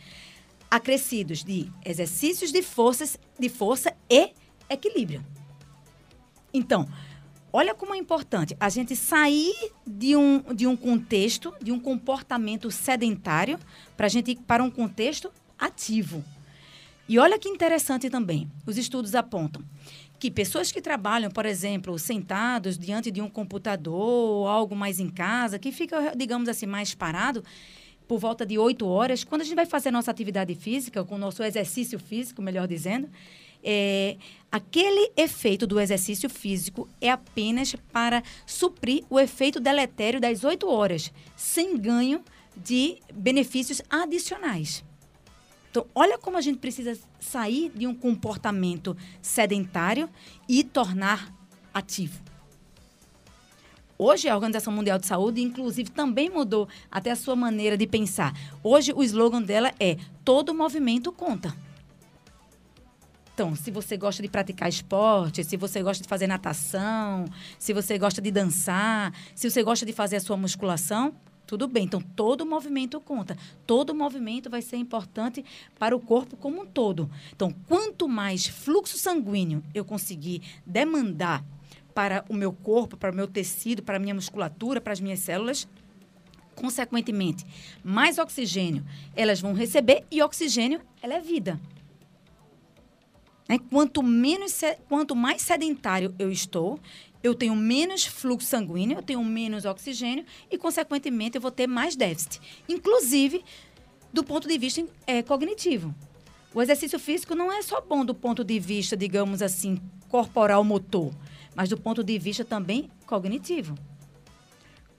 Acrescidos 0.69 1.41
de 1.41 1.72
exercícios 1.86 2.51
de, 2.51 2.62
forças, 2.62 3.17
de 3.39 3.48
força 3.48 3.95
e 4.10 4.34
equilíbrio. 4.69 5.24
Então, 6.53 6.88
Olha 7.57 7.74
como 7.74 7.95
é 7.95 7.98
importante 7.98 8.53
a 8.60 8.67
gente 8.67 8.98
sair 8.98 9.53
de 9.88 10.13
um, 10.13 10.43
de 10.53 10.67
um 10.67 10.75
contexto, 10.75 11.53
de 11.62 11.72
um 11.72 11.79
comportamento 11.79 12.69
sedentário, 12.69 13.57
para 13.95 14.07
a 14.07 14.10
gente 14.10 14.31
ir 14.31 14.36
para 14.41 14.62
um 14.62 14.69
contexto 14.69 15.31
ativo. 15.57 16.22
E 17.07 17.17
olha 17.17 17.39
que 17.39 17.48
interessante 17.48 18.10
também, 18.10 18.51
os 18.65 18.77
estudos 18.77 19.15
apontam 19.15 19.63
que 20.19 20.29
pessoas 20.29 20.69
que 20.69 20.81
trabalham, 20.81 21.31
por 21.31 21.45
exemplo, 21.45 21.98
sentados 21.98 22.77
diante 22.77 23.10
de 23.10 23.22
um 23.22 23.29
computador 23.29 23.93
ou 23.93 24.48
algo 24.50 24.75
mais 24.75 25.00
em 25.00 25.10
casa, 25.10 25.57
que 25.57 25.72
fica, 25.72 26.13
digamos 26.13 26.50
assim, 26.50 26.65
mais 26.65 26.93
parado, 26.93 27.41
por 28.05 28.19
volta 28.19 28.45
de 28.45 28.57
oito 28.57 28.86
horas, 28.86 29.24
quando 29.24 29.41
a 29.41 29.43
gente 29.45 29.55
vai 29.55 29.65
fazer 29.65 29.91
nossa 29.91 30.12
atividade 30.12 30.53
física, 30.55 31.05
com 31.05 31.15
o 31.15 31.17
nosso 31.17 31.41
exercício 31.41 31.98
físico, 32.00 32.41
melhor 32.41 32.67
dizendo, 32.67 33.10
é, 33.65 34.17
aquele 34.51 35.12
efeito 35.17 35.65
do 35.65 35.79
exercício 35.79 36.29
físico 36.29 36.88
é 37.01 37.10
apenas 37.10 37.75
para 37.91 38.22
suprir 38.45 39.03
o 39.10 39.19
efeito 39.19 39.60
deletério 39.60 40.22
das 40.22 40.43
oito 40.43 40.69
horas, 40.69 41.12
sem 41.36 41.75
ganho 41.75 42.24
de 42.55 43.00
benefícios 43.12 43.81
adicionais. 43.89 44.84
Então, 45.72 45.88
olha 45.93 46.17
como 46.17 46.38
a 46.38 46.41
gente 46.41 46.60
precisa 46.60 46.98
sair 47.19 47.69
de 47.75 47.86
um 47.86 47.93
comportamento 47.93 48.95
sedentário 49.22 50.07
e 50.48 50.63
tornar 50.63 51.34
ativo. 51.74 52.24
Hoje, 53.98 54.29
a 54.29 54.36
Organização 54.36 54.72
Mundial 54.72 55.00
de 55.00 55.07
Saúde, 55.07 55.41
inclusive, 55.41 55.89
também 55.89 56.29
mudou 56.29 56.67
até 56.91 57.12
a 57.12 57.15
sua 57.15 57.36
maneira 57.36 57.77
de 57.77 57.88
pensar. 57.88 58.34
Hoje, 58.62 58.93
o 58.93 59.01
slogan 59.03 59.41
dela 59.41 59.74
é: 59.79 59.98
todo 60.24 60.53
movimento 60.53 61.12
conta. 61.12 61.55
Então, 63.36 63.54
se 63.54 63.70
você 63.70 63.98
gosta 63.98 64.24
de 64.24 64.30
praticar 64.30 64.70
esporte, 64.70 65.44
se 65.44 65.58
você 65.58 65.84
gosta 65.84 66.01
de 66.01 66.08
fazer 66.08 66.25
natação, 66.25 67.25
se 67.60 67.74
você 67.74 67.98
gosta 67.98 68.22
de 68.22 68.32
dançar, 68.32 69.13
se 69.36 69.50
você 69.50 69.62
gosta 69.62 69.86
de 69.86 69.92
fazer 69.92 70.15
a 70.15 70.20
sua 70.22 70.38
musculação, 70.38 71.13
tudo 71.46 71.68
bem. 71.68 71.84
Então, 71.84 72.00
todo 72.00 72.46
movimento 72.46 72.98
conta. 73.01 73.38
Todo 73.68 73.94
movimento 73.94 74.50
vai 74.50 74.62
ser 74.62 74.77
importante 74.77 75.44
para 75.77 75.94
o 75.94 76.00
corpo 76.00 76.38
como 76.38 76.62
um 76.62 76.65
todo. 76.65 77.12
Então, 77.36 77.54
quanto 77.68 78.08
mais 78.08 78.48
fluxo 78.48 78.98
sanguíneo 78.98 79.62
eu 79.74 79.84
conseguir 79.84 80.42
demandar 80.65 81.44
para 81.94 82.24
o 82.30 82.34
meu 82.34 82.54
corpo, 82.54 82.96
para 82.96 83.12
o 83.12 83.15
meu 83.15 83.27
tecido, 83.27 83.84
para 83.84 83.98
a 83.98 84.00
minha 84.00 84.15
musculatura, 84.15 84.80
para 84.80 84.94
as 84.94 85.01
minhas 85.01 85.20
células, 85.20 85.68
consequentemente, 86.56 87.46
mais 87.84 88.18
oxigênio 88.18 88.86
elas 89.13 89.42
vão 89.42 89.51
receber 89.51 90.06
e 90.10 90.22
oxigênio 90.24 90.80
ela 91.01 91.15
é 91.15 91.20
vida. 91.20 91.60
Né? 93.48 93.60
Quanto, 93.70 94.02
menos, 94.02 94.62
quanto 94.88 95.16
mais 95.16 95.42
sedentário 95.42 96.14
eu 96.18 96.32
estou, 96.32 96.80
eu 97.22 97.34
tenho 97.34 97.56
menos 97.56 98.06
fluxo 98.06 98.48
sanguíneo, 98.48 98.98
eu 98.98 99.02
tenho 99.02 99.24
menos 99.24 99.66
oxigênio 99.66 100.25
e, 100.52 100.58
consequentemente, 100.58 101.38
eu 101.38 101.42
vou 101.42 101.52
ter 101.52 101.68
mais 101.68 101.96
déficit. 101.96 102.40
Inclusive, 102.70 103.44
do 104.14 104.24
ponto 104.24 104.48
de 104.48 104.58
vista 104.58 104.86
é, 105.06 105.22
cognitivo. 105.22 105.94
O 106.54 106.62
exercício 106.62 106.98
físico 106.98 107.36
não 107.36 107.52
é 107.52 107.62
só 107.62 107.82
bom 107.82 108.06
do 108.06 108.16
ponto 108.16 108.44
de 108.44 108.60
vista, 108.60 108.96
digamos 108.96 109.42
assim, 109.42 109.78
corporal 110.08 110.64
motor, 110.64 111.12
mas 111.54 111.68
do 111.68 111.78
ponto 111.78 112.04
de 112.04 112.18
vista 112.18 112.46
também 112.46 112.90
cognitivo. 113.06 113.75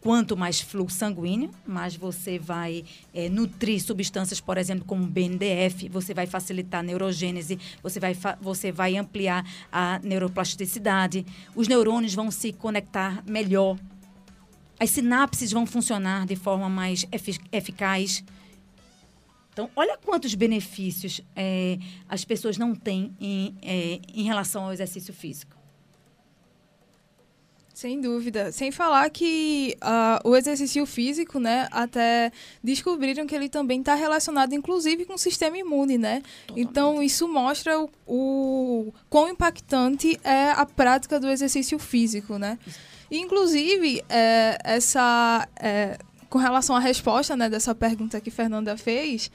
Quanto 0.06 0.36
mais 0.36 0.60
fluxo 0.60 0.98
sanguíneo, 0.98 1.50
mais 1.66 1.96
você 1.96 2.38
vai 2.38 2.84
é, 3.12 3.28
nutrir 3.28 3.82
substâncias, 3.82 4.40
por 4.40 4.56
exemplo, 4.56 4.84
como 4.84 5.04
BNDF, 5.04 5.88
você 5.88 6.14
vai 6.14 6.28
facilitar 6.28 6.78
a 6.78 6.82
neurogênese, 6.84 7.58
você 7.82 7.98
vai, 7.98 8.16
você 8.40 8.70
vai 8.70 8.96
ampliar 8.96 9.44
a 9.72 9.98
neuroplasticidade, 10.04 11.26
os 11.56 11.66
neurônios 11.66 12.14
vão 12.14 12.30
se 12.30 12.52
conectar 12.52 13.20
melhor, 13.26 13.76
as 14.78 14.90
sinapses 14.90 15.50
vão 15.50 15.66
funcionar 15.66 16.24
de 16.24 16.36
forma 16.36 16.68
mais 16.68 17.04
efic 17.10 17.40
eficaz. 17.50 18.22
Então, 19.52 19.68
olha 19.74 19.98
quantos 19.98 20.36
benefícios 20.36 21.20
é, 21.34 21.80
as 22.08 22.24
pessoas 22.24 22.56
não 22.56 22.76
têm 22.76 23.12
em, 23.20 23.56
é, 23.60 23.98
em 24.14 24.22
relação 24.22 24.66
ao 24.66 24.72
exercício 24.72 25.12
físico. 25.12 25.55
Sem 27.76 28.00
dúvida. 28.00 28.50
Sem 28.52 28.72
falar 28.72 29.10
que 29.10 29.76
uh, 29.82 30.26
o 30.26 30.34
exercício 30.34 30.86
físico, 30.86 31.38
né, 31.38 31.68
até 31.70 32.32
descobriram 32.64 33.26
que 33.26 33.34
ele 33.34 33.50
também 33.50 33.80
está 33.80 33.94
relacionado, 33.94 34.54
inclusive, 34.54 35.04
com 35.04 35.12
o 35.12 35.18
sistema 35.18 35.58
imune, 35.58 35.98
né? 35.98 36.22
Totalmente. 36.46 36.70
Então, 36.70 37.02
isso 37.02 37.28
mostra 37.28 37.78
o, 37.78 37.90
o 38.06 38.94
quão 39.10 39.28
impactante 39.28 40.18
é 40.24 40.52
a 40.52 40.64
prática 40.64 41.20
do 41.20 41.28
exercício 41.28 41.78
físico, 41.78 42.38
né? 42.38 42.58
E, 43.10 43.18
inclusive, 43.18 44.02
é, 44.08 44.56
essa, 44.64 45.46
é, 45.60 45.98
com 46.30 46.38
relação 46.38 46.74
à 46.74 46.80
resposta 46.80 47.36
né, 47.36 47.50
dessa 47.50 47.74
pergunta 47.74 48.22
que 48.22 48.30
Fernanda 48.30 48.74
fez, 48.78 49.30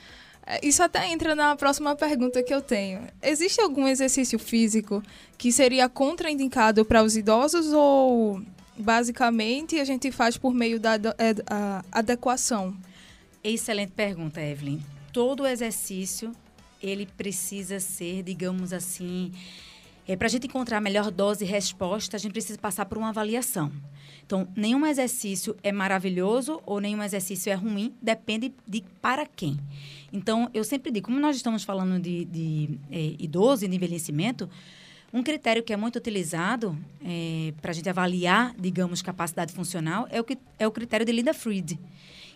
isso 0.61 0.83
até 0.83 1.11
entra 1.11 1.35
na 1.35 1.55
próxima 1.55 1.95
pergunta 1.95 2.43
que 2.43 2.53
eu 2.53 2.61
tenho. 2.61 3.01
Existe 3.21 3.61
algum 3.61 3.87
exercício 3.87 4.37
físico 4.37 5.03
que 5.37 5.51
seria 5.51 5.87
contraindicado 5.87 6.83
para 6.83 7.03
os 7.03 7.15
idosos 7.15 7.71
ou 7.73 8.41
basicamente 8.77 9.79
a 9.79 9.85
gente 9.85 10.11
faz 10.11 10.37
por 10.37 10.53
meio 10.53 10.79
da 10.79 10.95
é, 10.95 11.35
adequação? 11.91 12.75
Excelente 13.43 13.91
pergunta, 13.91 14.41
Evelyn. 14.41 14.79
Todo 15.13 15.47
exercício 15.47 16.31
ele 16.81 17.05
precisa 17.05 17.79
ser, 17.79 18.23
digamos 18.23 18.73
assim, 18.73 19.31
é, 20.07 20.15
para 20.15 20.27
a 20.27 20.29
gente 20.29 20.47
encontrar 20.47 20.77
a 20.77 20.81
melhor 20.81 21.11
dose 21.11 21.45
e 21.45 21.47
resposta, 21.47 22.17
a 22.17 22.19
gente 22.19 22.31
precisa 22.31 22.57
passar 22.57 22.85
por 22.85 22.97
uma 22.97 23.09
avaliação. 23.09 23.71
Então, 24.31 24.47
nenhum 24.55 24.85
exercício 24.85 25.57
é 25.61 25.73
maravilhoso 25.73 26.61
ou 26.65 26.79
nenhum 26.79 27.03
exercício 27.03 27.51
é 27.51 27.53
ruim, 27.53 27.93
depende 28.01 28.53
de 28.65 28.81
para 29.01 29.25
quem. 29.25 29.59
Então, 30.13 30.49
eu 30.53 30.63
sempre 30.63 30.89
digo, 30.89 31.07
como 31.07 31.19
nós 31.19 31.35
estamos 31.35 31.65
falando 31.65 32.01
de, 32.01 32.23
de 32.23 32.79
é, 32.89 33.13
idoso 33.19 33.65
e 33.65 33.67
de 33.67 33.75
envelhecimento, 33.75 34.49
um 35.11 35.21
critério 35.21 35.61
que 35.61 35.73
é 35.73 35.75
muito 35.75 35.97
utilizado 35.97 36.77
é, 37.03 37.53
para 37.61 37.71
a 37.71 37.73
gente 37.73 37.89
avaliar, 37.89 38.55
digamos, 38.57 39.01
capacidade 39.01 39.51
funcional 39.51 40.07
é 40.09 40.21
o, 40.21 40.23
que, 40.23 40.37
é 40.57 40.65
o 40.65 40.71
critério 40.71 41.05
de 41.05 41.11
Linda 41.11 41.33
Fried. 41.33 41.77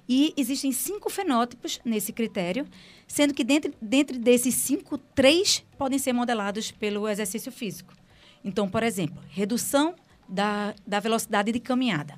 E 0.05 0.33
existem 0.35 0.73
cinco 0.73 1.09
fenótipos 1.09 1.79
nesse 1.85 2.11
critério, 2.11 2.67
sendo 3.07 3.33
que 3.33 3.45
dentro, 3.45 3.73
dentro 3.81 4.19
desses 4.19 4.53
cinco, 4.55 4.97
três 4.97 5.63
podem 5.77 5.97
ser 5.97 6.11
modelados 6.11 6.71
pelo 6.71 7.07
exercício 7.07 7.53
físico. 7.53 7.93
Então, 8.43 8.67
por 8.67 8.83
exemplo, 8.83 9.23
redução 9.29 9.95
da, 10.27 10.73
da 10.85 10.99
velocidade 10.99 11.51
de 11.51 11.59
caminhada. 11.59 12.17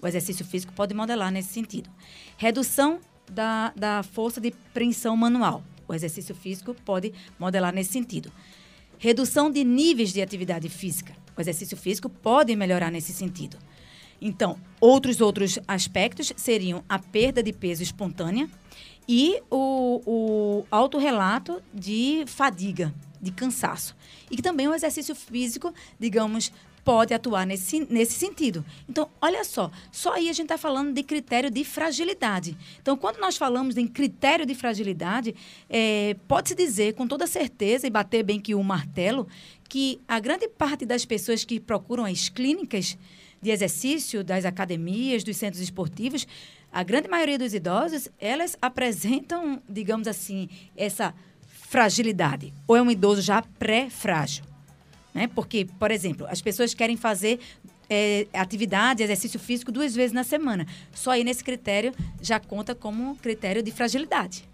O 0.00 0.06
exercício 0.06 0.44
físico 0.44 0.72
pode 0.72 0.94
modelar 0.94 1.30
nesse 1.30 1.52
sentido. 1.52 1.90
Redução 2.36 3.00
da, 3.30 3.72
da 3.76 4.02
força 4.02 4.40
de 4.40 4.50
preensão 4.72 5.16
manual. 5.16 5.62
O 5.86 5.94
exercício 5.94 6.34
físico 6.34 6.74
pode 6.84 7.12
modelar 7.38 7.72
nesse 7.72 7.92
sentido. 7.92 8.32
Redução 8.98 9.50
de 9.50 9.64
níveis 9.64 10.12
de 10.12 10.22
atividade 10.22 10.68
física. 10.68 11.14
O 11.36 11.40
exercício 11.40 11.76
físico 11.76 12.08
pode 12.08 12.54
melhorar 12.54 12.90
nesse 12.90 13.12
sentido. 13.12 13.56
Então, 14.20 14.58
outros 14.80 15.20
outros 15.20 15.58
aspectos 15.66 16.32
seriam 16.36 16.84
a 16.88 16.98
perda 16.98 17.42
de 17.42 17.52
peso 17.52 17.82
espontânea 17.82 18.48
e 19.08 19.42
o, 19.50 20.02
o 20.06 20.66
autorrelato 20.70 21.62
de 21.72 22.24
fadiga, 22.26 22.94
de 23.20 23.32
cansaço. 23.32 23.96
E 24.30 24.36
também 24.36 24.68
o 24.68 24.74
exercício 24.74 25.14
físico, 25.14 25.72
digamos, 25.98 26.52
pode 26.90 27.14
atuar 27.14 27.46
nesse, 27.46 27.86
nesse 27.88 28.14
sentido. 28.14 28.64
Então, 28.88 29.08
olha 29.20 29.44
só, 29.44 29.70
só 29.92 30.14
aí 30.14 30.28
a 30.28 30.32
gente 30.32 30.46
está 30.46 30.58
falando 30.58 30.92
de 30.92 31.04
critério 31.04 31.48
de 31.48 31.64
fragilidade. 31.64 32.56
Então, 32.82 32.96
quando 32.96 33.18
nós 33.18 33.36
falamos 33.36 33.76
em 33.76 33.86
critério 33.86 34.44
de 34.44 34.56
fragilidade, 34.56 35.32
é, 35.68 36.16
pode-se 36.26 36.52
dizer 36.52 36.94
com 36.94 37.06
toda 37.06 37.28
certeza 37.28 37.86
e 37.86 37.90
bater 37.90 38.24
bem 38.24 38.40
que 38.40 38.56
o 38.56 38.62
martelo, 38.64 39.28
que 39.68 40.00
a 40.08 40.18
grande 40.18 40.48
parte 40.48 40.84
das 40.84 41.04
pessoas 41.04 41.44
que 41.44 41.60
procuram 41.60 42.04
as 42.04 42.28
clínicas 42.28 42.98
de 43.40 43.50
exercício 43.50 44.24
das 44.24 44.44
academias, 44.44 45.22
dos 45.22 45.36
centros 45.36 45.62
esportivos, 45.62 46.26
a 46.72 46.82
grande 46.82 47.06
maioria 47.06 47.38
dos 47.38 47.54
idosos, 47.54 48.08
elas 48.18 48.58
apresentam, 48.60 49.62
digamos 49.68 50.08
assim, 50.08 50.48
essa 50.76 51.14
fragilidade. 51.68 52.52
Ou 52.66 52.74
é 52.74 52.82
um 52.82 52.90
idoso 52.90 53.22
já 53.22 53.42
pré-frágil. 53.60 54.49
Né? 55.12 55.28
Porque, 55.28 55.66
por 55.78 55.90
exemplo, 55.90 56.26
as 56.28 56.40
pessoas 56.40 56.74
querem 56.74 56.96
fazer 56.96 57.40
é, 57.88 58.26
atividade, 58.32 59.02
exercício 59.02 59.40
físico 59.40 59.72
duas 59.72 59.94
vezes 59.94 60.12
na 60.12 60.22
semana. 60.22 60.66
Só 60.94 61.10
aí 61.10 61.24
nesse 61.24 61.42
critério 61.42 61.92
já 62.22 62.38
conta 62.38 62.74
como 62.74 63.16
critério 63.16 63.62
de 63.62 63.72
fragilidade. 63.72 64.48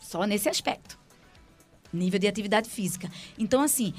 Só 0.00 0.24
nesse 0.24 0.48
aspecto. 0.48 0.98
Nível 1.92 2.20
de 2.20 2.28
atividade 2.28 2.70
física. 2.70 3.10
Então, 3.38 3.60
assim, 3.60 3.92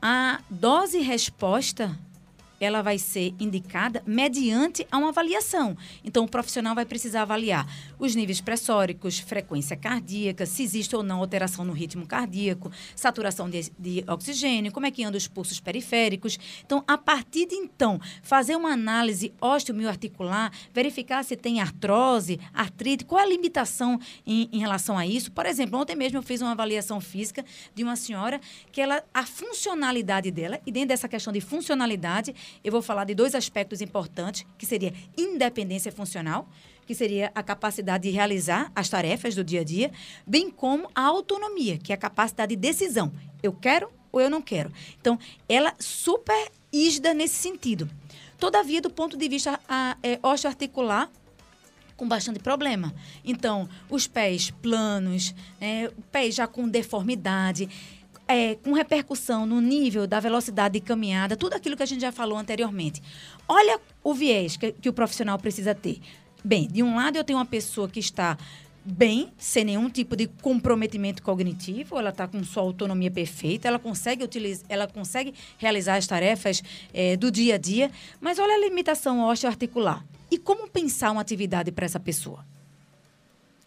a 0.00 0.40
dose 0.48 0.98
resposta 1.00 1.96
ela 2.60 2.82
vai 2.82 2.98
ser 2.98 3.34
indicada 3.38 4.02
mediante 4.06 4.86
a 4.90 4.98
uma 4.98 5.08
avaliação. 5.08 5.76
Então, 6.04 6.24
o 6.24 6.28
profissional 6.28 6.74
vai 6.74 6.84
precisar 6.84 7.22
avaliar 7.22 7.66
os 7.98 8.14
níveis 8.14 8.40
pressóricos, 8.40 9.18
frequência 9.18 9.76
cardíaca, 9.76 10.46
se 10.46 10.62
existe 10.62 10.94
ou 10.94 11.02
não 11.02 11.20
alteração 11.20 11.64
no 11.64 11.72
ritmo 11.72 12.06
cardíaco, 12.06 12.70
saturação 12.94 13.48
de, 13.48 13.70
de 13.78 14.04
oxigênio, 14.08 14.72
como 14.72 14.86
é 14.86 14.90
que 14.90 15.04
andam 15.04 15.18
os 15.18 15.28
pulsos 15.28 15.60
periféricos. 15.60 16.38
Então, 16.64 16.82
a 16.86 16.96
partir 16.96 17.46
de 17.46 17.54
então, 17.54 18.00
fazer 18.22 18.56
uma 18.56 18.70
análise 18.70 19.32
osteomioarticular, 19.40 20.52
verificar 20.72 21.24
se 21.24 21.36
tem 21.36 21.60
artrose, 21.60 22.40
artrite, 22.52 23.04
qual 23.04 23.20
é 23.20 23.24
a 23.24 23.28
limitação 23.28 23.98
em, 24.26 24.48
em 24.52 24.58
relação 24.58 24.98
a 24.98 25.06
isso. 25.06 25.30
Por 25.32 25.46
exemplo, 25.46 25.78
ontem 25.78 25.96
mesmo 25.96 26.18
eu 26.18 26.22
fiz 26.22 26.40
uma 26.40 26.52
avaliação 26.52 27.00
física 27.00 27.44
de 27.74 27.82
uma 27.82 27.96
senhora 27.96 28.40
que 28.72 28.80
ela, 28.80 29.02
a 29.12 29.24
funcionalidade 29.24 30.30
dela, 30.30 30.60
e 30.66 30.72
dentro 30.72 30.88
dessa 30.88 31.08
questão 31.08 31.32
de 31.32 31.40
funcionalidade, 31.40 32.34
eu 32.64 32.72
vou 32.72 32.82
falar 32.82 33.04
de 33.04 33.14
dois 33.14 33.34
aspectos 33.34 33.80
importantes, 33.80 34.46
que 34.58 34.66
seria 34.66 34.92
independência 35.16 35.92
funcional, 35.92 36.48
que 36.86 36.94
seria 36.94 37.32
a 37.34 37.42
capacidade 37.42 38.04
de 38.04 38.10
realizar 38.10 38.70
as 38.74 38.88
tarefas 38.88 39.34
do 39.34 39.42
dia 39.42 39.60
a 39.60 39.64
dia, 39.64 39.90
bem 40.26 40.50
como 40.50 40.88
a 40.94 41.02
autonomia, 41.02 41.78
que 41.78 41.92
é 41.92 41.94
a 41.94 41.98
capacidade 41.98 42.54
de 42.54 42.56
decisão. 42.56 43.12
Eu 43.42 43.52
quero 43.52 43.90
ou 44.12 44.20
eu 44.20 44.30
não 44.30 44.40
quero. 44.40 44.72
Então, 45.00 45.18
ela 45.48 45.74
super 45.78 46.50
ígida 46.72 47.12
nesse 47.12 47.34
sentido. 47.34 47.90
Todavia, 48.38 48.80
do 48.80 48.90
ponto 48.90 49.16
de 49.16 49.28
vista 49.28 49.58
a, 49.68 49.96
é, 50.02 50.18
osteoarticular, 50.22 51.10
com 51.96 52.06
bastante 52.06 52.38
problema. 52.38 52.94
Então, 53.24 53.68
os 53.88 54.06
pés 54.06 54.50
planos, 54.50 55.34
né, 55.60 55.90
pés 56.12 56.34
já 56.34 56.46
com 56.46 56.68
deformidade, 56.68 57.68
é, 58.28 58.56
com 58.56 58.72
repercussão 58.72 59.46
no 59.46 59.60
nível 59.60 60.06
da 60.06 60.20
velocidade 60.20 60.74
de 60.74 60.80
caminhada, 60.80 61.36
tudo 61.36 61.54
aquilo 61.54 61.76
que 61.76 61.82
a 61.82 61.86
gente 61.86 62.00
já 62.00 62.12
falou 62.12 62.38
anteriormente. 62.38 63.02
Olha 63.48 63.80
o 64.02 64.12
viés 64.14 64.56
que, 64.56 64.72
que 64.72 64.88
o 64.88 64.92
profissional 64.92 65.38
precisa 65.38 65.74
ter. 65.74 66.00
Bem, 66.44 66.68
de 66.68 66.82
um 66.82 66.96
lado 66.96 67.16
eu 67.16 67.24
tenho 67.24 67.38
uma 67.38 67.46
pessoa 67.46 67.88
que 67.88 68.00
está 68.00 68.36
bem, 68.84 69.32
sem 69.36 69.64
nenhum 69.64 69.90
tipo 69.90 70.14
de 70.14 70.28
comprometimento 70.28 71.20
cognitivo, 71.20 71.98
ela 71.98 72.10
está 72.10 72.28
com 72.28 72.42
sua 72.44 72.62
autonomia 72.62 73.10
perfeita, 73.10 73.66
ela 73.66 73.80
consegue 73.80 74.22
utilizar, 74.22 74.64
ela 74.68 74.86
consegue 74.86 75.34
realizar 75.58 75.96
as 75.96 76.06
tarefas 76.06 76.62
é, 76.94 77.16
do 77.16 77.30
dia 77.30 77.56
a 77.56 77.58
dia, 77.58 77.90
mas 78.20 78.38
olha 78.38 78.54
a 78.54 78.58
limitação 78.58 79.20
osteoarticular. 79.26 80.04
E 80.30 80.38
como 80.38 80.68
pensar 80.68 81.10
uma 81.10 81.20
atividade 81.20 81.72
para 81.72 81.84
essa 81.84 81.98
pessoa? 81.98 82.44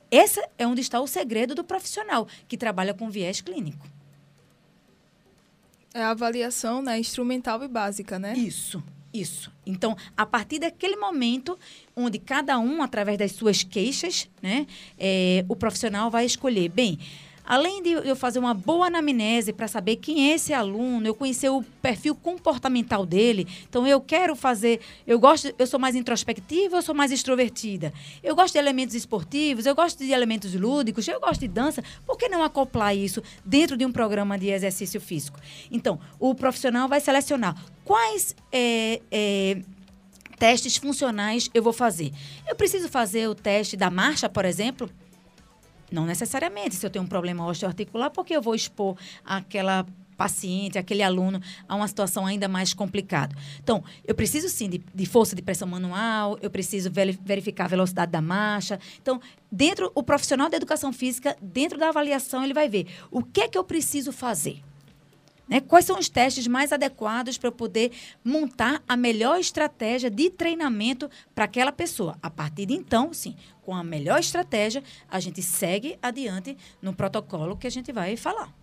Esse 0.10 0.42
é 0.58 0.66
onde 0.66 0.82
está 0.82 1.00
o 1.02 1.08
segredo 1.08 1.54
do 1.54 1.64
profissional 1.64 2.28
que 2.48 2.58
trabalha 2.58 2.94
com 2.94 3.10
viés 3.10 3.42
clínico. 3.42 3.86
É 5.94 6.04
a 6.04 6.12
avaliação 6.12 6.82
né, 6.82 7.00
instrumental 7.00 7.64
e 7.64 7.68
básica, 7.68 8.20
né? 8.20 8.34
Isso, 8.34 8.84
isso. 9.14 9.52
Então, 9.66 9.96
a 10.16 10.26
partir 10.26 10.60
daquele 10.60 10.96
momento, 10.96 11.58
onde 11.96 12.20
cada 12.20 12.60
um, 12.60 12.82
através 12.82 13.18
das 13.18 13.32
suas 13.32 13.64
queixas, 13.64 14.30
né, 14.42 14.68
é, 14.98 15.44
o 15.48 15.56
profissional 15.56 16.12
vai 16.12 16.26
escolher, 16.26 16.70
bem, 16.70 17.00
além 17.50 17.82
de 17.82 17.90
eu 17.90 18.16
fazer 18.16 18.38
uma 18.38 18.54
boa 18.54 18.86
anamnese 18.86 19.52
para 19.52 19.68
saber 19.68 19.96
quem 19.96 20.30
é 20.30 20.36
esse 20.36 20.54
aluno, 20.54 21.08
eu 21.08 21.16
conhecer 21.16 21.50
o 21.50 21.64
perfil 21.82 22.14
comportamental 22.14 23.08
dele. 23.08 23.48
Então 23.68 23.88
eu 23.88 24.00
quero 24.00 24.36
fazer, 24.36 24.80
eu 25.08 25.20
gosto, 25.20 25.52
eu 25.58 25.66
sou 25.66 25.80
mais 25.80 25.96
introspectiva, 25.96 26.78
eu 26.78 26.82
sou 26.84 26.94
mais 26.94 27.12
extrovertida. 27.12 27.92
Eu 28.22 28.36
gosto 28.36 28.54
de 28.54 28.60
elementos 28.60 28.94
esportivos, 28.94 29.66
eu 29.66 29.74
gosto 29.74 29.98
de 29.98 30.12
elementos 30.12 30.54
lúdicos, 30.54 31.08
eu 31.08 31.20
gosto 31.20 31.42
de 31.42 31.48
dança. 31.48 31.84
Por 32.06 32.20
que 32.20 32.30
não 32.30 32.44
acoplar 32.44 32.96
isso 32.96 33.24
dentro 33.44 33.76
de 33.76 33.84
um 33.84 33.92
programa 33.92 34.38
de 34.38 34.50
exercício 34.50 35.02
físico? 35.02 35.40
Então, 35.72 36.00
o 36.20 36.36
profissional 36.36 36.88
vai 36.88 37.02
selecionar 37.02 37.56
quais 37.84 38.36
é, 38.52 39.02
é, 39.10 39.62
testes 40.38 40.78
funcionais 40.78 41.50
eu 41.52 41.64
vou 41.64 41.74
fazer. 41.74 42.14
Eu 42.48 42.56
preciso 42.56 42.88
fazer 42.88 43.28
o 43.28 43.34
teste 43.34 43.76
da 43.76 43.90
marcha, 43.90 44.30
por 44.30 44.46
exemplo? 44.46 44.88
Não 45.92 46.06
necessariamente, 46.06 46.76
se 46.76 46.86
eu 46.86 46.90
tenho 46.90 47.06
um 47.06 47.08
problema 47.08 47.46
osteoarticular, 47.46 48.12
porque 48.12 48.36
eu 48.36 48.42
vou 48.42 48.56
expor 48.56 48.96
aquela 49.26 49.86
paciente, 50.20 50.78
aquele 50.78 51.02
aluno, 51.02 51.42
a 51.68 51.76
uma 51.76 51.88
situação 51.88 52.26
ainda 52.26 52.50
mais 52.50 52.74
complicada. 52.74 53.34
Então, 53.64 53.82
eu 54.06 54.14
preciso 54.14 54.50
sim 54.50 54.70
de, 54.70 54.84
de, 54.94 55.06
força 55.06 55.34
de 55.34 55.42
pressão 55.42 55.66
manual, 55.66 56.38
eu 56.42 56.50
preciso 56.50 56.92
verificar 56.92 57.64
a 57.64 57.68
velocidade 57.70 58.12
da 58.12 58.22
marcha. 58.22 58.78
Então, 59.02 59.22
dentro, 59.50 59.90
o 59.96 60.04
profissional 60.04 60.50
da 60.50 60.58
educação 60.58 60.92
física, 60.92 61.38
dentro 61.42 61.80
da 61.80 61.88
avaliação, 61.88 62.44
ele 62.44 62.54
vai 62.54 62.68
ver 62.68 62.88
o 63.10 63.24
que 63.24 63.40
é 63.40 63.48
que 63.48 63.58
eu 63.58 63.64
preciso 63.64 64.12
fazer. 64.12 64.62
Né? 65.50 65.60
Quais 65.60 65.86
são 65.86 65.98
os 65.98 66.08
testes 66.08 66.46
mais 66.46 66.72
adequados 66.72 67.38
para 67.38 67.52
poder 67.52 67.92
montar 68.24 68.84
a 68.88 68.96
melhor 68.96 69.40
estratégia 69.40 70.10
de 70.10 70.30
treinamento 70.30 71.10
para 71.34 71.46
aquela 71.46 71.72
pessoa? 71.72 72.18
A 72.22 72.30
partir 72.30 72.68
de 72.68 72.76
então, 72.76 73.12
sim, 73.12 73.36
com 73.64 73.76
a 73.76 73.84
melhor 73.84 74.20
estratégia, 74.20 74.84
a 75.10 75.20
gente 75.20 75.42
segue 75.42 75.98
adiante 76.02 76.56
no 76.82 76.94
protocolo 76.94 77.58
que 77.58 77.66
a 77.66 77.72
gente 77.72 77.92
vai 77.92 78.16
falar. 78.16 78.54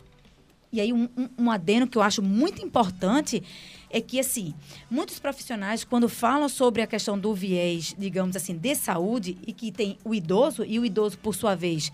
E 0.73 0.81
aí, 0.81 0.93
um, 0.93 1.09
um, 1.17 1.29
um 1.39 1.51
adeno 1.51 1.87
que 1.87 1.97
eu 1.97 2.03
acho 2.03 2.21
muito 2.23 2.63
importante 2.63 3.43
é 3.89 4.01
que, 4.01 4.19
assim, 4.21 4.55
muitos 4.91 5.19
profissionais, 5.19 5.85
quando 5.85 6.09
falam 6.09 6.49
sobre 6.49 6.83
a 6.83 6.87
questão 6.87 7.19
do 7.19 7.33
viés, 7.33 7.95
digamos 7.97 8.37
assim, 8.37 8.57
de 8.57 8.75
saúde, 8.75 9.39
e 9.47 9.53
que 9.53 9.73
tem 9.73 9.97
o 10.05 10.15
idoso, 10.15 10.65
e 10.65 10.79
o 10.79 10.85
idoso, 10.85 11.19
por 11.19 11.35
sua 11.35 11.55
vez, 11.55 11.91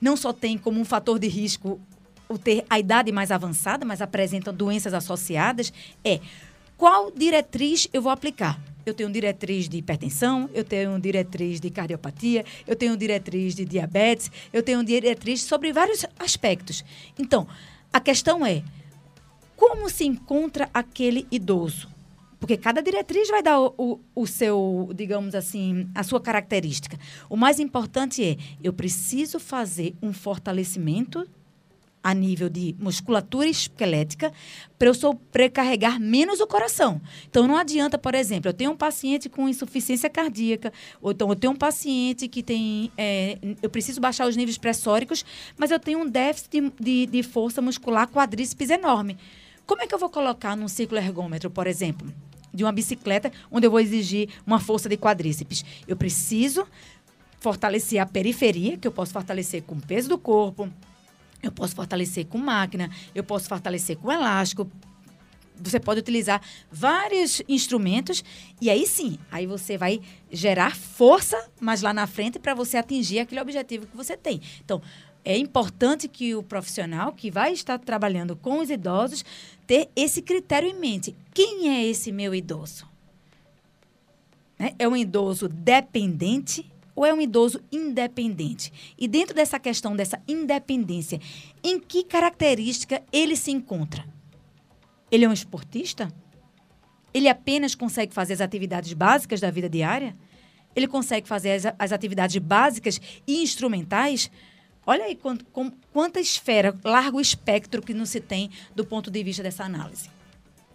não 0.00 0.16
só 0.16 0.32
tem 0.32 0.56
como 0.56 0.80
um 0.80 0.84
fator 0.84 1.18
de 1.18 1.28
risco 1.28 1.80
o 2.28 2.38
ter 2.38 2.64
a 2.68 2.78
idade 2.78 3.10
mais 3.10 3.30
avançada, 3.30 3.84
mas 3.84 4.02
apresentam 4.02 4.52
doenças 4.52 4.92
associadas, 4.92 5.72
é 6.04 6.20
qual 6.76 7.10
diretriz 7.10 7.88
eu 7.92 8.00
vou 8.00 8.12
aplicar? 8.12 8.60
Eu 8.86 8.94
tenho 8.94 9.10
diretriz 9.10 9.68
de 9.68 9.78
hipertensão, 9.78 10.48
eu 10.54 10.64
tenho 10.64 10.98
diretriz 10.98 11.60
de 11.60 11.70
cardiopatia, 11.70 12.44
eu 12.66 12.76
tenho 12.76 12.96
diretriz 12.96 13.54
de 13.54 13.64
diabetes, 13.64 14.30
eu 14.52 14.62
tenho 14.62 14.82
diretriz 14.84 15.42
sobre 15.42 15.72
vários 15.72 16.06
aspectos. 16.18 16.84
Então, 17.18 17.46
a 17.92 18.00
questão 18.00 18.46
é 18.46 18.62
como 19.56 19.90
se 19.90 20.04
encontra 20.04 20.70
aquele 20.72 21.26
idoso? 21.30 21.88
Porque 22.38 22.56
cada 22.56 22.80
diretriz 22.80 23.28
vai 23.28 23.42
dar 23.42 23.60
o, 23.60 23.74
o, 23.76 24.00
o, 24.14 24.26
seu, 24.26 24.90
digamos 24.94 25.34
assim, 25.34 25.90
a 25.94 26.04
sua 26.04 26.20
característica. 26.20 26.96
O 27.28 27.36
mais 27.36 27.58
importante 27.58 28.24
é, 28.24 28.36
eu 28.62 28.72
preciso 28.72 29.40
fazer 29.40 29.96
um 30.00 30.12
fortalecimento 30.12 31.28
a 32.02 32.14
nível 32.14 32.48
de 32.48 32.74
musculatura 32.78 33.46
esquelética 33.46 34.32
para 34.78 34.88
eu 34.88 34.94
sobrecarregar 34.94 36.00
menos 36.00 36.40
o 36.40 36.46
coração. 36.46 37.00
Então, 37.28 37.46
não 37.46 37.56
adianta, 37.56 37.98
por 37.98 38.14
exemplo, 38.14 38.48
eu 38.48 38.54
tenho 38.54 38.70
um 38.70 38.76
paciente 38.76 39.28
com 39.28 39.48
insuficiência 39.48 40.08
cardíaca, 40.08 40.72
ou 41.00 41.12
então 41.12 41.28
eu 41.28 41.36
tenho 41.36 41.52
um 41.52 41.56
paciente 41.56 42.28
que 42.28 42.42
tem. 42.42 42.90
É, 42.96 43.38
eu 43.62 43.70
preciso 43.70 44.00
baixar 44.00 44.26
os 44.26 44.36
níveis 44.36 44.58
pressóricos, 44.58 45.24
mas 45.56 45.70
eu 45.70 45.78
tenho 45.80 46.00
um 46.00 46.08
déficit 46.08 46.50
de, 46.50 46.72
de, 46.80 47.06
de 47.06 47.22
força 47.22 47.60
muscular 47.60 48.08
quadríceps 48.08 48.70
enorme. 48.70 49.16
Como 49.66 49.82
é 49.82 49.86
que 49.86 49.94
eu 49.94 49.98
vou 49.98 50.08
colocar 50.08 50.56
num 50.56 50.68
ciclo 50.68 50.96
ergômetro, 50.96 51.50
por 51.50 51.66
exemplo, 51.66 52.10
de 52.54 52.64
uma 52.64 52.72
bicicleta, 52.72 53.30
onde 53.50 53.66
eu 53.66 53.70
vou 53.70 53.80
exigir 53.80 54.30
uma 54.46 54.58
força 54.58 54.88
de 54.88 54.96
quadríceps? 54.96 55.64
Eu 55.86 55.96
preciso 55.96 56.66
fortalecer 57.38 58.00
a 58.00 58.06
periferia, 58.06 58.76
que 58.76 58.88
eu 58.88 58.92
posso 58.92 59.12
fortalecer 59.12 59.62
com 59.62 59.74
o 59.74 59.80
peso 59.80 60.08
do 60.08 60.18
corpo, 60.18 60.68
eu 61.42 61.52
posso 61.52 61.74
fortalecer 61.74 62.26
com 62.26 62.38
máquina, 62.38 62.90
eu 63.14 63.22
posso 63.22 63.48
fortalecer 63.48 63.96
com 63.96 64.10
elástico. 64.10 64.70
Você 65.60 65.80
pode 65.80 66.00
utilizar 66.00 66.40
vários 66.70 67.42
instrumentos 67.48 68.22
e 68.60 68.70
aí 68.70 68.86
sim, 68.86 69.18
aí 69.30 69.46
você 69.46 69.76
vai 69.76 70.00
gerar 70.30 70.76
força, 70.76 71.50
mas 71.60 71.82
lá 71.82 71.92
na 71.92 72.06
frente 72.06 72.38
para 72.38 72.54
você 72.54 72.76
atingir 72.76 73.20
aquele 73.20 73.40
objetivo 73.40 73.86
que 73.86 73.96
você 73.96 74.16
tem. 74.16 74.40
Então, 74.64 74.80
é 75.24 75.36
importante 75.36 76.06
que 76.08 76.34
o 76.34 76.42
profissional 76.42 77.12
que 77.12 77.30
vai 77.30 77.52
estar 77.52 77.78
trabalhando 77.78 78.36
com 78.36 78.60
os 78.60 78.70
idosos 78.70 79.24
ter 79.66 79.90
esse 79.94 80.22
critério 80.22 80.68
em 80.68 80.78
mente. 80.78 81.14
Quem 81.34 81.68
é 81.68 81.84
esse 81.84 82.12
meu 82.12 82.34
idoso? 82.34 82.86
Né? 84.58 84.72
É 84.78 84.88
um 84.88 84.96
idoso 84.96 85.48
dependente 85.48 86.64
ou 86.98 87.06
é 87.06 87.14
um 87.14 87.20
idoso 87.20 87.60
independente? 87.70 88.72
E 88.98 89.06
dentro 89.06 89.32
dessa 89.32 89.56
questão 89.60 89.94
dessa 89.94 90.20
independência, 90.26 91.20
em 91.62 91.78
que 91.78 92.02
característica 92.02 93.00
ele 93.12 93.36
se 93.36 93.52
encontra? 93.52 94.04
Ele 95.08 95.24
é 95.24 95.28
um 95.28 95.32
esportista? 95.32 96.12
Ele 97.14 97.28
apenas 97.28 97.76
consegue 97.76 98.12
fazer 98.12 98.32
as 98.32 98.40
atividades 98.40 98.92
básicas 98.94 99.40
da 99.40 99.48
vida 99.48 99.68
diária? 99.68 100.16
Ele 100.74 100.88
consegue 100.88 101.28
fazer 101.28 101.52
as, 101.52 101.74
as 101.78 101.92
atividades 101.92 102.36
básicas 102.38 103.00
e 103.24 103.44
instrumentais? 103.44 104.28
Olha 104.84 105.04
aí 105.04 105.14
quant, 105.14 105.40
com, 105.52 105.70
quanta 105.92 106.18
esfera, 106.18 106.76
largo 106.82 107.20
espectro 107.20 107.80
que 107.80 107.94
não 107.94 108.06
se 108.06 108.20
tem 108.20 108.50
do 108.74 108.84
ponto 108.84 109.08
de 109.08 109.22
vista 109.22 109.40
dessa 109.40 109.62
análise. 109.62 110.10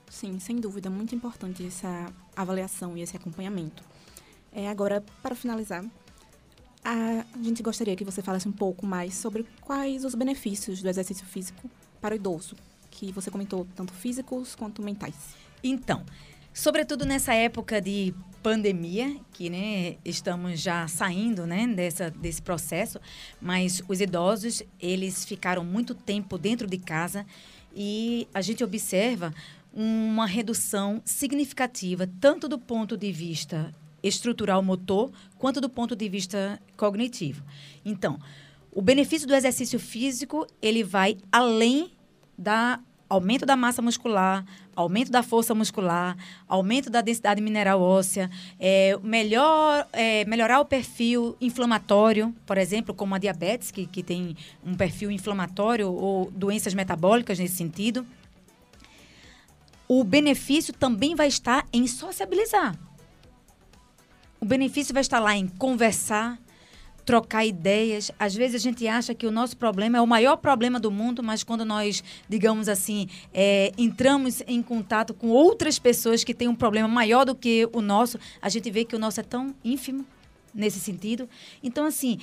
Sim, 0.10 0.40
sem 0.40 0.56
dúvida, 0.56 0.90
muito 0.90 1.14
importante 1.14 1.68
essa 1.68 2.06
avaliação 2.34 2.96
e 2.96 3.02
esse 3.02 3.18
acompanhamento. 3.18 3.84
É, 4.54 4.70
agora, 4.70 5.04
para 5.22 5.36
finalizar, 5.36 5.84
a 6.84 7.24
gente 7.42 7.64
gostaria 7.64 7.96
que 7.96 8.04
você 8.04 8.22
falasse 8.22 8.48
um 8.48 8.52
pouco 8.52 8.86
mais 8.86 9.16
sobre 9.16 9.46
quais 9.62 10.04
os 10.04 10.16
benefícios 10.16 10.82
do 10.82 10.90
exercício 10.90 11.26
físico 11.26 11.70
para 12.02 12.14
o 12.14 12.16
idoso, 12.16 12.56
que 12.92 13.12
você 13.12 13.32
comentou 13.32 13.66
tanto 13.76 13.94
físicos 13.94 14.56
quanto 14.56 14.82
mentais. 14.82 15.16
Então, 15.64 16.04
sobretudo 16.54 17.06
nessa 17.06 17.34
época 17.34 17.80
de 17.80 18.14
pandemia, 18.42 19.16
que 19.32 19.50
né, 19.50 19.96
estamos 20.04 20.60
já 20.60 20.86
saindo 20.88 21.48
né, 21.48 21.66
dessa, 21.68 22.12
desse 22.12 22.42
processo, 22.42 23.00
mas 23.42 23.82
os 23.88 24.02
idosos, 24.02 24.62
eles 24.80 25.24
ficaram 25.24 25.64
muito 25.64 25.96
tempo 25.96 26.38
dentro 26.38 26.68
de 26.68 26.78
casa 26.78 27.26
e 27.74 28.28
a 28.34 28.42
gente 28.42 28.64
observa 28.64 29.34
uma 29.74 30.28
redução 30.28 31.02
significativa, 31.06 32.08
tanto 32.20 32.48
do 32.48 32.60
ponto 32.60 32.96
de 32.96 33.12
vista 33.12 33.74
estrutural 34.04 34.62
motor, 34.62 35.12
quanto 35.38 35.62
do 35.62 35.70
ponto 35.70 35.96
de 35.96 36.10
vista 36.10 36.62
cognitivo. 36.78 37.44
Então, 37.84 38.20
o 38.72 38.82
benefício 38.82 39.28
do 39.28 39.36
exercício 39.36 39.80
físico, 39.80 40.46
ele 40.62 40.84
vai 40.84 41.18
além 41.32 41.92
da 42.38 42.80
aumento 43.10 43.46
da 43.46 43.56
massa 43.56 43.82
muscular, 43.82 44.44
aumento 44.76 45.12
da 45.12 45.22
força 45.22 45.54
muscular, 45.54 46.18
aumento 46.48 46.90
da 46.90 47.00
densidade 47.00 47.40
mineral 47.42 47.80
óssea, 47.80 48.30
é, 48.60 48.98
melhor, 49.04 49.88
é, 49.94 50.26
melhorar 50.26 50.60
o 50.60 50.66
perfil 50.66 51.38
inflamatório, 51.40 52.34
por 52.46 52.58
exemplo, 52.58 52.94
como 52.94 53.14
a 53.14 53.20
diabetes, 53.20 53.70
que, 53.70 53.86
que 53.86 54.02
tem 54.02 54.36
um 54.66 54.74
perfil 54.74 55.12
inflamatório 55.12 55.92
ou 55.92 56.32
doenças 56.32 56.74
metabólicas 56.74 57.38
nesse 57.38 57.56
sentido. 57.56 58.06
O 59.88 60.04
benefício 60.04 60.74
também 60.74 61.14
vai 61.14 61.28
estar 61.28 61.68
em 61.72 61.86
sociabilizar. 61.86 62.76
O 64.44 64.46
benefício 64.46 64.94
vai 64.94 65.00
estar 65.00 65.22
lá 65.22 65.38
em 65.38 65.48
conversar, 65.48 66.38
trocar 67.06 67.46
ideias. 67.46 68.12
Às 68.20 68.36
vezes 68.36 68.56
a 68.56 68.60
gente 68.60 68.86
acha 68.86 69.16
que 69.16 69.26
o 69.26 69.32
nosso 69.32 69.56
problema 69.56 69.98
é 69.98 70.02
o 70.02 70.06
maior 70.06 70.36
problema 70.36 70.82
do 70.82 70.92
mundo, 70.92 71.24
mas 71.24 71.46
quando 71.46 71.64
nós, 71.64 72.04
digamos 72.28 72.68
assim, 72.68 73.08
é, 73.34 73.72
entramos 73.78 74.44
em 74.46 74.62
contato 74.62 75.14
com 75.14 75.30
outras 75.30 75.80
pessoas 75.80 76.26
que 76.26 76.34
têm 76.34 76.50
um 76.50 76.56
problema 76.56 76.90
maior 76.90 77.24
do 77.24 77.34
que 77.34 77.70
o 77.72 77.80
nosso, 77.80 78.20
a 78.42 78.50
gente 78.50 78.70
vê 78.70 78.84
que 78.84 78.98
o 78.98 79.00
nosso 79.00 79.22
é 79.22 79.24
tão 79.24 79.56
ínfimo 79.64 80.06
nesse 80.54 80.82
sentido. 80.82 81.30
Então, 81.64 81.86
assim, 81.86 82.20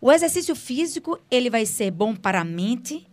o 0.00 0.10
exercício 0.10 0.56
físico 0.56 1.20
ele 1.30 1.50
vai 1.50 1.66
ser 1.66 1.90
bom 1.90 2.16
para 2.16 2.40
a 2.40 2.44
mente, 2.44 3.06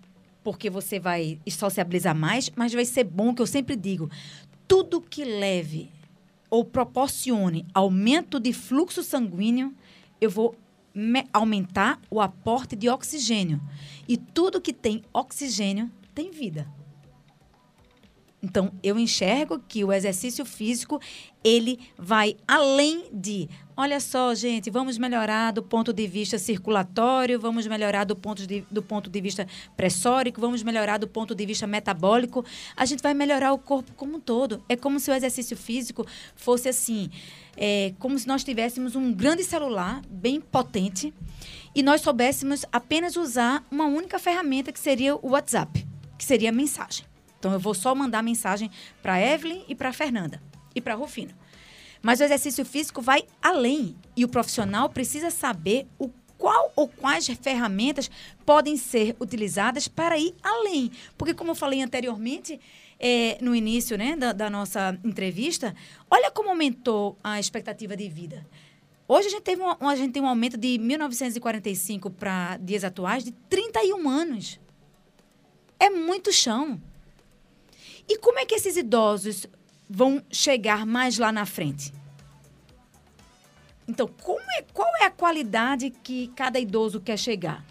porque 0.46 0.70
você 0.70 0.98
vai 0.98 1.38
sociabilizar 1.50 2.16
mais, 2.16 2.50
mas 2.56 2.72
vai 2.72 2.86
ser 2.86 3.04
bom, 3.04 3.36
que 3.36 3.42
eu 3.42 3.48
sempre 3.48 3.76
digo, 3.76 4.10
tudo 4.66 5.02
que 5.02 5.26
leve 5.26 5.92
ou 6.54 6.64
proporcione 6.64 7.66
aumento 7.74 8.40
de 8.40 8.54
fluxo 8.54 9.02
sanguíneo, 9.02 9.74
eu 10.22 10.30
vou 10.30 10.56
aumentar 11.34 12.00
o 12.12 12.22
aporte 12.22 12.76
de 12.76 12.88
oxigênio. 12.88 13.60
E 14.08 14.18
tudo 14.18 14.62
que 14.62 14.72
tem 14.72 15.02
oxigênio 15.12 15.92
tem 16.14 16.30
vida. 16.30 16.68
Então, 18.44 18.74
eu 18.84 19.00
enxergo 19.00 19.58
que 19.70 19.86
o 19.86 19.94
exercício 19.94 20.44
físico, 20.44 21.00
ele 21.42 21.80
vai 21.98 22.36
além 22.46 23.06
de, 23.14 23.48
olha 23.78 24.02
só, 24.02 24.36
gente, 24.36 24.70
vamos 24.70 24.98
melhorar 24.98 25.54
do 25.54 25.64
ponto 25.64 25.94
de 25.94 26.06
vista 26.06 26.38
circulatório, 26.38 27.40
vamos 27.40 27.66
melhorar 27.66 28.04
do 28.04 28.18
ponto 28.18 28.46
de, 28.46 28.66
do 28.70 28.84
ponto 28.84 29.10
de 29.10 29.22
vista 29.22 29.48
pressórico, 29.78 30.42
vamos 30.42 30.62
melhorar 30.62 30.98
do 30.98 31.08
ponto 31.08 31.34
de 31.34 31.46
vista 31.46 31.66
metabólico. 31.66 32.44
A 32.76 32.84
gente 32.84 33.02
vai 33.02 33.14
melhorar 33.14 33.54
o 33.54 33.58
corpo 33.58 33.94
como 33.94 34.18
um 34.18 34.20
todo. 34.20 34.62
É 34.68 34.76
como 34.76 35.00
se 35.00 35.10
o 35.10 35.14
exercício 35.14 35.56
físico 35.56 36.06
fosse 36.36 36.68
assim, 36.68 37.10
é, 37.56 37.94
como 37.98 38.20
se 38.20 38.28
nós 38.28 38.44
tivéssemos 38.44 38.94
um 38.94 39.14
grande 39.14 39.46
celular 39.46 40.02
bem 40.10 40.42
potente 40.42 41.14
e 41.74 41.82
nós 41.82 42.02
soubéssemos 42.02 42.66
apenas 42.74 43.16
usar 43.16 43.66
uma 43.72 43.86
única 43.86 44.20
ferramenta 44.20 44.74
que 44.74 44.80
seria 44.82 45.16
o 45.16 45.30
WhatsApp, 45.30 45.88
que 46.18 46.26
seria 46.26 46.50
a 46.50 46.54
mensagem. 46.54 47.13
Então 47.44 47.52
eu 47.52 47.60
vou 47.60 47.74
só 47.74 47.94
mandar 47.94 48.24
mensagem 48.24 48.72
para 49.02 49.20
Evelyn 49.20 49.64
e 49.68 49.76
para 49.76 49.92
Fernanda 49.92 50.42
e 50.74 50.80
para 50.80 50.96
Rufino. 50.96 51.34
Mas 52.02 52.22
o 52.22 52.24
exercício 52.24 52.64
físico 52.64 53.02
vai 53.02 53.26
além 53.42 53.98
e 54.16 54.24
o 54.24 54.30
profissional 54.30 54.90
precisa 54.90 55.30
saber 55.30 55.86
o 56.00 56.10
qual 56.38 56.72
ou 56.74 56.88
quais 56.88 57.28
ferramentas 57.28 58.10
podem 58.46 58.78
ser 58.78 59.18
utilizadas 59.20 59.90
para 59.90 60.18
ir 60.18 60.34
além. 60.42 60.90
Porque, 61.18 61.34
como 61.34 61.52
eu 61.52 61.56
falei 61.56 61.82
anteriormente, 61.82 62.62
é, 62.98 63.38
no 63.42 63.54
início 63.54 63.98
né, 63.98 64.16
da, 64.16 64.32
da, 64.32 64.50
nossa 64.50 64.98
entrevista, 65.04 65.76
olha 66.10 66.32
como 66.32 66.48
aumentou 66.48 67.18
a 67.22 67.42
expectativa 67.42 67.94
de 67.98 68.08
vida. 68.08 68.48
Hoje 69.06 69.28
a 69.28 69.32
gente, 69.32 69.44
teve 69.44 69.62
um, 69.62 69.86
a 69.86 69.96
gente 69.98 70.14
tem 70.14 70.24
um 70.24 70.28
aumento 70.28 70.56
de 70.56 70.78
1945 70.78 72.10
para 72.10 72.56
dias 72.56 72.86
atuais 72.86 73.26
de 73.26 73.32
31 73.50 74.08
anos. 74.08 74.62
É 75.78 75.90
muito 75.90 76.32
chão. 76.32 76.80
E 78.08 78.18
como 78.18 78.40
é 78.40 78.46
que 78.46 78.56
esses 78.56 78.76
idosos 78.76 79.48
vão 79.90 80.24
chegar 80.32 80.86
mais 80.86 81.18
lá 81.18 81.32
na 81.32 81.46
frente? 81.46 81.94
Então, 83.88 84.10
é, 84.58 84.62
qual 84.74 84.90
é 85.02 85.06
a 85.06 85.12
qualidade 85.12 85.90
que 85.90 86.28
cada 86.30 86.60
idoso 86.60 87.02
quer 87.02 87.18
chegar? 87.18 87.66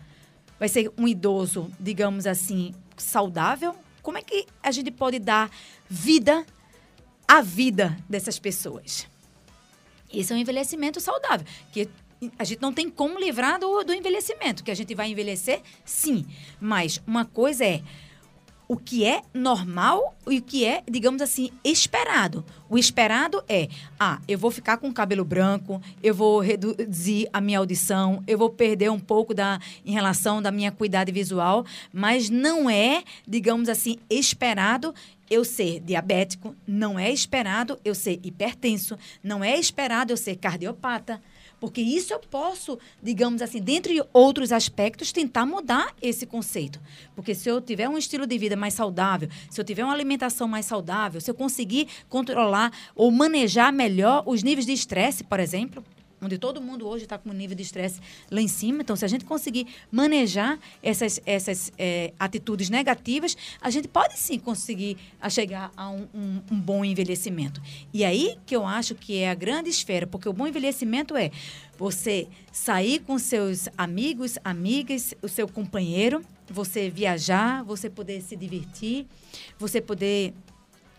Vai 0.58 0.68
ser 0.68 0.92
um 0.96 1.08
idoso, 1.08 1.70
digamos 1.80 2.26
assim, 2.26 2.74
saudável? 2.96 3.74
Como 4.02 4.18
é 4.18 4.22
que 4.22 4.46
a 4.62 4.70
gente 4.70 4.90
pode 4.90 5.18
dar 5.18 5.50
vida 5.88 6.46
à 7.26 7.40
vida 7.40 7.96
dessas 8.08 8.38
pessoas? 8.38 9.08
Esse 10.12 10.32
é 10.32 10.36
um 10.36 10.38
envelhecimento 10.38 11.00
saudável, 11.00 11.46
que 11.72 11.88
a 12.38 12.44
gente 12.44 12.60
não 12.60 12.72
tem 12.72 12.90
como 12.90 13.18
livrar 13.18 13.58
do, 13.58 13.82
do 13.82 13.94
envelhecimento, 13.94 14.62
que 14.62 14.70
a 14.70 14.74
gente 14.74 14.94
vai 14.94 15.10
envelhecer, 15.10 15.62
sim. 15.84 16.26
Mas 16.60 17.00
uma 17.06 17.24
coisa 17.24 17.64
é 17.64 17.82
o 18.72 18.76
que 18.78 19.04
é 19.04 19.20
normal 19.34 20.16
e 20.26 20.38
o 20.38 20.42
que 20.42 20.64
é, 20.64 20.82
digamos 20.90 21.20
assim, 21.20 21.50
esperado. 21.62 22.42
O 22.72 22.78
esperado 22.78 23.44
é, 23.50 23.68
ah, 24.00 24.18
eu 24.26 24.38
vou 24.38 24.50
ficar 24.50 24.78
com 24.78 24.88
o 24.88 24.94
cabelo 24.94 25.26
branco, 25.26 25.78
eu 26.02 26.14
vou 26.14 26.40
reduzir 26.40 27.28
a 27.30 27.38
minha 27.38 27.58
audição, 27.58 28.24
eu 28.26 28.38
vou 28.38 28.48
perder 28.48 28.90
um 28.90 28.98
pouco 28.98 29.34
da 29.34 29.60
em 29.84 29.92
relação 29.92 30.40
da 30.40 30.50
minha 30.50 30.72
cuidado 30.72 31.12
visual, 31.12 31.66
mas 31.92 32.30
não 32.30 32.70
é, 32.70 33.04
digamos 33.28 33.68
assim, 33.68 33.98
esperado 34.08 34.94
eu 35.28 35.44
ser 35.44 35.80
diabético, 35.80 36.56
não 36.66 36.98
é 36.98 37.10
esperado 37.10 37.78
eu 37.84 37.94
ser 37.94 38.18
hipertenso, 38.22 38.98
não 39.22 39.44
é 39.44 39.58
esperado 39.58 40.10
eu 40.10 40.16
ser 40.16 40.36
cardiopata. 40.36 41.20
Porque 41.62 41.80
isso 41.80 42.12
eu 42.12 42.18
posso, 42.18 42.76
digamos 43.00 43.40
assim, 43.40 43.60
dentre 43.60 44.02
outros 44.12 44.50
aspectos, 44.50 45.12
tentar 45.12 45.46
mudar 45.46 45.94
esse 46.02 46.26
conceito. 46.26 46.80
Porque 47.14 47.36
se 47.36 47.48
eu 47.48 47.60
tiver 47.60 47.88
um 47.88 47.96
estilo 47.96 48.26
de 48.26 48.36
vida 48.36 48.56
mais 48.56 48.74
saudável, 48.74 49.28
se 49.48 49.60
eu 49.60 49.64
tiver 49.64 49.84
uma 49.84 49.94
alimentação 49.94 50.48
mais 50.48 50.66
saudável, 50.66 51.20
se 51.20 51.30
eu 51.30 51.34
conseguir 51.36 51.86
controlar 52.08 52.61
ou 52.94 53.10
manejar 53.10 53.72
melhor 53.72 54.22
os 54.26 54.42
níveis 54.42 54.66
de 54.66 54.72
estresse, 54.72 55.24
por 55.24 55.40
exemplo, 55.40 55.82
onde 56.22 56.38
todo 56.38 56.60
mundo 56.60 56.86
hoje 56.86 57.04
está 57.04 57.18
com 57.18 57.30
um 57.30 57.32
nível 57.32 57.56
de 57.56 57.62
estresse 57.62 58.00
lá 58.30 58.40
em 58.40 58.46
cima. 58.46 58.82
Então, 58.82 58.94
se 58.94 59.04
a 59.04 59.08
gente 59.08 59.24
conseguir 59.24 59.66
manejar 59.90 60.58
essas, 60.82 61.20
essas 61.26 61.72
é, 61.76 62.12
atitudes 62.18 62.70
negativas, 62.70 63.36
a 63.60 63.68
gente 63.70 63.88
pode 63.88 64.16
sim 64.18 64.38
conseguir 64.38 64.96
a 65.20 65.28
chegar 65.28 65.72
a 65.76 65.90
um, 65.90 66.06
um, 66.14 66.42
um, 66.52 66.60
bom 66.60 66.84
envelhecimento. 66.84 67.60
E 67.92 68.04
aí 68.04 68.38
que 68.46 68.54
eu 68.54 68.64
acho 68.64 68.94
que 68.94 69.18
é 69.18 69.30
a 69.30 69.34
grande 69.34 69.68
esfera, 69.68 70.06
porque 70.06 70.28
o 70.28 70.32
bom 70.32 70.46
envelhecimento 70.46 71.16
é 71.16 71.30
você 71.76 72.28
sair 72.52 73.00
com 73.00 73.18
seus 73.18 73.68
amigos, 73.76 74.38
amigas, 74.44 75.14
o 75.20 75.28
seu 75.28 75.48
companheiro, 75.48 76.24
você 76.48 76.88
viajar, 76.88 77.64
você 77.64 77.90
poder 77.90 78.20
se 78.20 78.36
divertir, 78.36 79.06
você 79.58 79.80
poder 79.80 80.34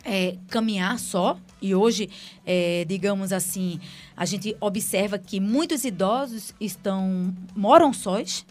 é, 0.04 0.38
caminhar 0.50 1.00
só. 1.00 1.38
E 1.62 1.74
hoje, 1.74 2.10
é, 2.46 2.86
digamos 2.86 3.32
assim, 3.32 3.80
a 4.16 4.26
gente 4.26 4.56
observa 4.60 5.18
que 5.18 5.40
muitos 5.40 5.86
idosos 5.86 6.54
estão 6.60 7.34
moram 7.56 7.94
sós. 7.94 8.46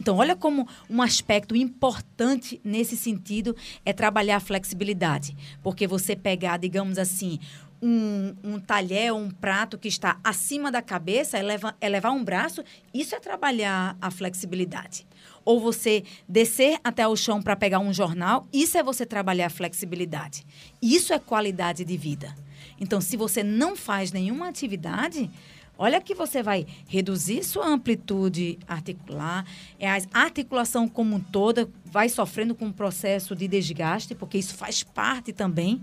Então, 0.00 0.16
olha 0.16 0.34
como 0.34 0.66
um 0.88 1.02
aspecto 1.02 1.54
importante 1.54 2.58
nesse 2.64 2.96
sentido 2.96 3.54
é 3.84 3.92
trabalhar 3.92 4.36
a 4.36 4.40
flexibilidade. 4.40 5.36
Porque 5.62 5.86
você 5.86 6.16
pegar, 6.16 6.56
digamos 6.56 6.96
assim, 6.96 7.38
um, 7.82 8.34
um 8.42 8.60
talher, 8.60 9.12
um 9.12 9.30
prato 9.30 9.78
que 9.78 9.88
está 9.88 10.18
acima 10.22 10.70
da 10.70 10.82
cabeça, 10.82 11.38
elevar, 11.38 11.76
elevar 11.80 12.12
um 12.12 12.22
braço, 12.22 12.62
isso 12.92 13.14
é 13.14 13.20
trabalhar 13.20 13.96
a 14.00 14.10
flexibilidade 14.10 15.06
ou 15.44 15.60
você 15.60 16.04
descer 16.28 16.78
até 16.84 17.06
o 17.06 17.16
chão 17.16 17.42
para 17.42 17.56
pegar 17.56 17.78
um 17.78 17.92
jornal, 17.92 18.46
isso 18.52 18.76
é 18.76 18.82
você 18.82 19.06
trabalhar 19.06 19.46
a 19.46 19.50
flexibilidade. 19.50 20.46
Isso 20.80 21.12
é 21.12 21.18
qualidade 21.18 21.84
de 21.84 21.96
vida. 21.96 22.34
Então, 22.80 23.00
se 23.00 23.16
você 23.16 23.42
não 23.42 23.76
faz 23.76 24.12
nenhuma 24.12 24.48
atividade, 24.48 25.30
olha 25.78 26.00
que 26.00 26.14
você 26.14 26.42
vai 26.42 26.66
reduzir 26.86 27.42
sua 27.42 27.66
amplitude 27.66 28.58
articular, 28.66 29.44
é 29.78 29.88
a 29.90 30.00
articulação 30.12 30.86
como 30.86 31.16
um 31.16 31.20
toda 31.20 31.68
vai 31.84 32.08
sofrendo 32.08 32.54
com 32.54 32.66
um 32.66 32.72
processo 32.72 33.34
de 33.34 33.48
desgaste, 33.48 34.14
porque 34.14 34.38
isso 34.38 34.54
faz 34.54 34.82
parte 34.82 35.32
também 35.32 35.82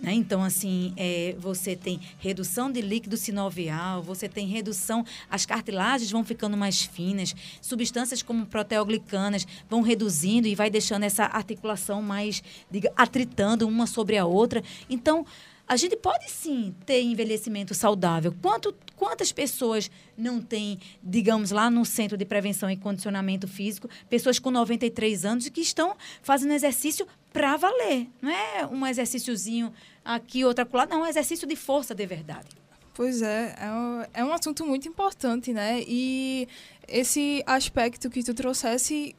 Né? 0.00 0.14
Então, 0.14 0.42
assim, 0.42 0.92
é, 0.96 1.34
você 1.38 1.76
tem 1.76 2.00
redução 2.18 2.70
de 2.70 2.80
líquido 2.80 3.16
sinovial, 3.16 4.02
você 4.02 4.28
tem 4.28 4.46
redução, 4.46 5.04
as 5.30 5.44
cartilagens 5.44 6.10
vão 6.10 6.24
ficando 6.24 6.56
mais 6.56 6.82
finas, 6.82 7.34
substâncias 7.60 8.22
como 8.22 8.46
proteoglicanas 8.46 9.46
vão 9.68 9.82
reduzindo 9.82 10.48
e 10.48 10.54
vai 10.54 10.70
deixando 10.70 11.02
essa 11.02 11.24
articulação 11.24 12.00
mais, 12.02 12.42
diga, 12.70 12.90
atritando 12.96 13.68
uma 13.68 13.86
sobre 13.86 14.16
a 14.16 14.24
outra. 14.24 14.62
Então, 14.88 15.26
a 15.70 15.76
gente 15.76 15.94
pode 15.94 16.28
sim 16.28 16.74
ter 16.84 17.00
envelhecimento 17.00 17.76
saudável. 17.76 18.34
Quanto, 18.42 18.74
quantas 18.96 19.30
pessoas 19.30 19.88
não 20.18 20.42
têm, 20.42 20.80
digamos, 21.00 21.52
lá 21.52 21.70
no 21.70 21.84
Centro 21.84 22.16
de 22.16 22.24
Prevenção 22.24 22.68
e 22.68 22.76
Condicionamento 22.76 23.46
Físico, 23.46 23.88
pessoas 24.08 24.40
com 24.40 24.50
93 24.50 25.24
anos 25.24 25.48
que 25.48 25.60
estão 25.60 25.96
fazendo 26.22 26.54
exercício 26.54 27.06
para 27.32 27.56
valer. 27.56 28.08
Não 28.20 28.32
é 28.32 28.66
um 28.66 28.84
exercíciozinho 28.84 29.72
aqui, 30.04 30.44
outra 30.44 30.68
lá, 30.72 30.86
não, 30.86 31.04
é 31.04 31.06
um 31.06 31.06
exercício 31.06 31.46
de 31.46 31.54
força 31.54 31.94
de 31.94 32.04
verdade. 32.04 32.48
Pois 32.92 33.22
é, 33.22 33.54
é 33.56 33.70
um, 33.70 34.04
é 34.12 34.24
um 34.24 34.32
assunto 34.32 34.66
muito 34.66 34.88
importante, 34.88 35.52
né? 35.52 35.84
E 35.86 36.48
esse 36.88 37.44
aspecto 37.46 38.10
que 38.10 38.24
tu 38.24 38.34
trouxesse 38.34 39.14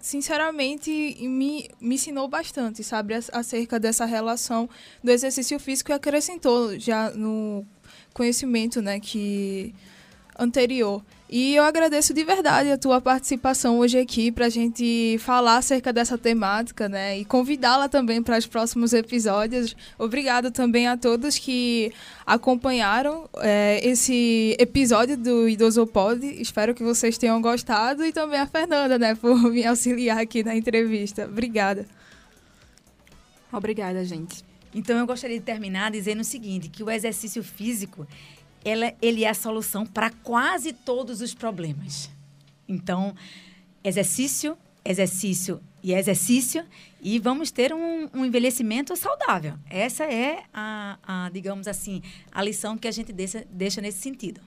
sinceramente, 0.00 0.90
me, 1.20 1.70
me 1.80 1.94
ensinou 1.94 2.26
bastante, 2.26 2.82
sabe, 2.82 3.14
acerca 3.32 3.78
dessa 3.78 4.04
relação 4.04 4.68
do 5.04 5.10
exercício 5.10 5.58
físico 5.60 5.90
e 5.90 5.94
acrescentou 5.94 6.78
já 6.78 7.10
no 7.10 7.64
conhecimento, 8.14 8.80
né, 8.80 8.98
que 8.98 9.74
anterior. 10.38 11.04
E 11.32 11.54
eu 11.54 11.62
agradeço 11.62 12.12
de 12.12 12.24
verdade 12.24 12.72
a 12.72 12.76
tua 12.76 13.00
participação 13.00 13.78
hoje 13.78 13.96
aqui 13.96 14.32
para 14.32 14.46
a 14.46 14.48
gente 14.48 15.16
falar 15.20 15.58
acerca 15.58 15.92
dessa 15.92 16.18
temática, 16.18 16.88
né? 16.88 17.20
E 17.20 17.24
convidá-la 17.24 17.88
também 17.88 18.20
para 18.20 18.36
os 18.36 18.48
próximos 18.48 18.92
episódios. 18.92 19.76
Obrigado 19.96 20.50
também 20.50 20.88
a 20.88 20.96
todos 20.96 21.38
que 21.38 21.92
acompanharam 22.26 23.30
é, 23.36 23.78
esse 23.80 24.56
episódio 24.58 25.16
do 25.16 25.48
Idoso 25.48 25.86
Pod. 25.86 26.26
Espero 26.26 26.74
que 26.74 26.82
vocês 26.82 27.16
tenham 27.16 27.40
gostado 27.40 28.04
e 28.04 28.12
também 28.12 28.40
a 28.40 28.46
Fernanda, 28.46 28.98
né, 28.98 29.14
por 29.14 29.38
me 29.52 29.64
auxiliar 29.64 30.18
aqui 30.18 30.42
na 30.42 30.56
entrevista. 30.56 31.26
Obrigada. 31.26 31.86
Obrigada, 33.52 34.04
gente. 34.04 34.44
Então 34.74 34.98
eu 34.98 35.06
gostaria 35.06 35.38
de 35.38 35.44
terminar 35.44 35.92
dizendo 35.92 36.22
o 36.22 36.24
seguinte, 36.24 36.68
que 36.68 36.82
o 36.82 36.90
exercício 36.90 37.42
físico 37.44 38.04
ela, 38.64 38.94
ele 39.00 39.24
é 39.24 39.28
a 39.28 39.34
solução 39.34 39.86
para 39.86 40.10
quase 40.10 40.72
todos 40.72 41.20
os 41.20 41.34
problemas. 41.34 42.10
Então, 42.68 43.14
exercício, 43.82 44.56
exercício 44.84 45.60
e 45.82 45.92
exercício, 45.92 46.64
e 47.00 47.18
vamos 47.18 47.50
ter 47.50 47.72
um, 47.72 48.08
um 48.12 48.24
envelhecimento 48.24 48.94
saudável. 48.96 49.54
Essa 49.68 50.04
é 50.04 50.44
a, 50.52 50.98
a, 51.02 51.30
digamos 51.30 51.66
assim, 51.66 52.02
a 52.30 52.42
lição 52.42 52.76
que 52.76 52.86
a 52.86 52.92
gente 52.92 53.12
deixa, 53.12 53.46
deixa 53.50 53.80
nesse 53.80 53.98
sentido. 53.98 54.40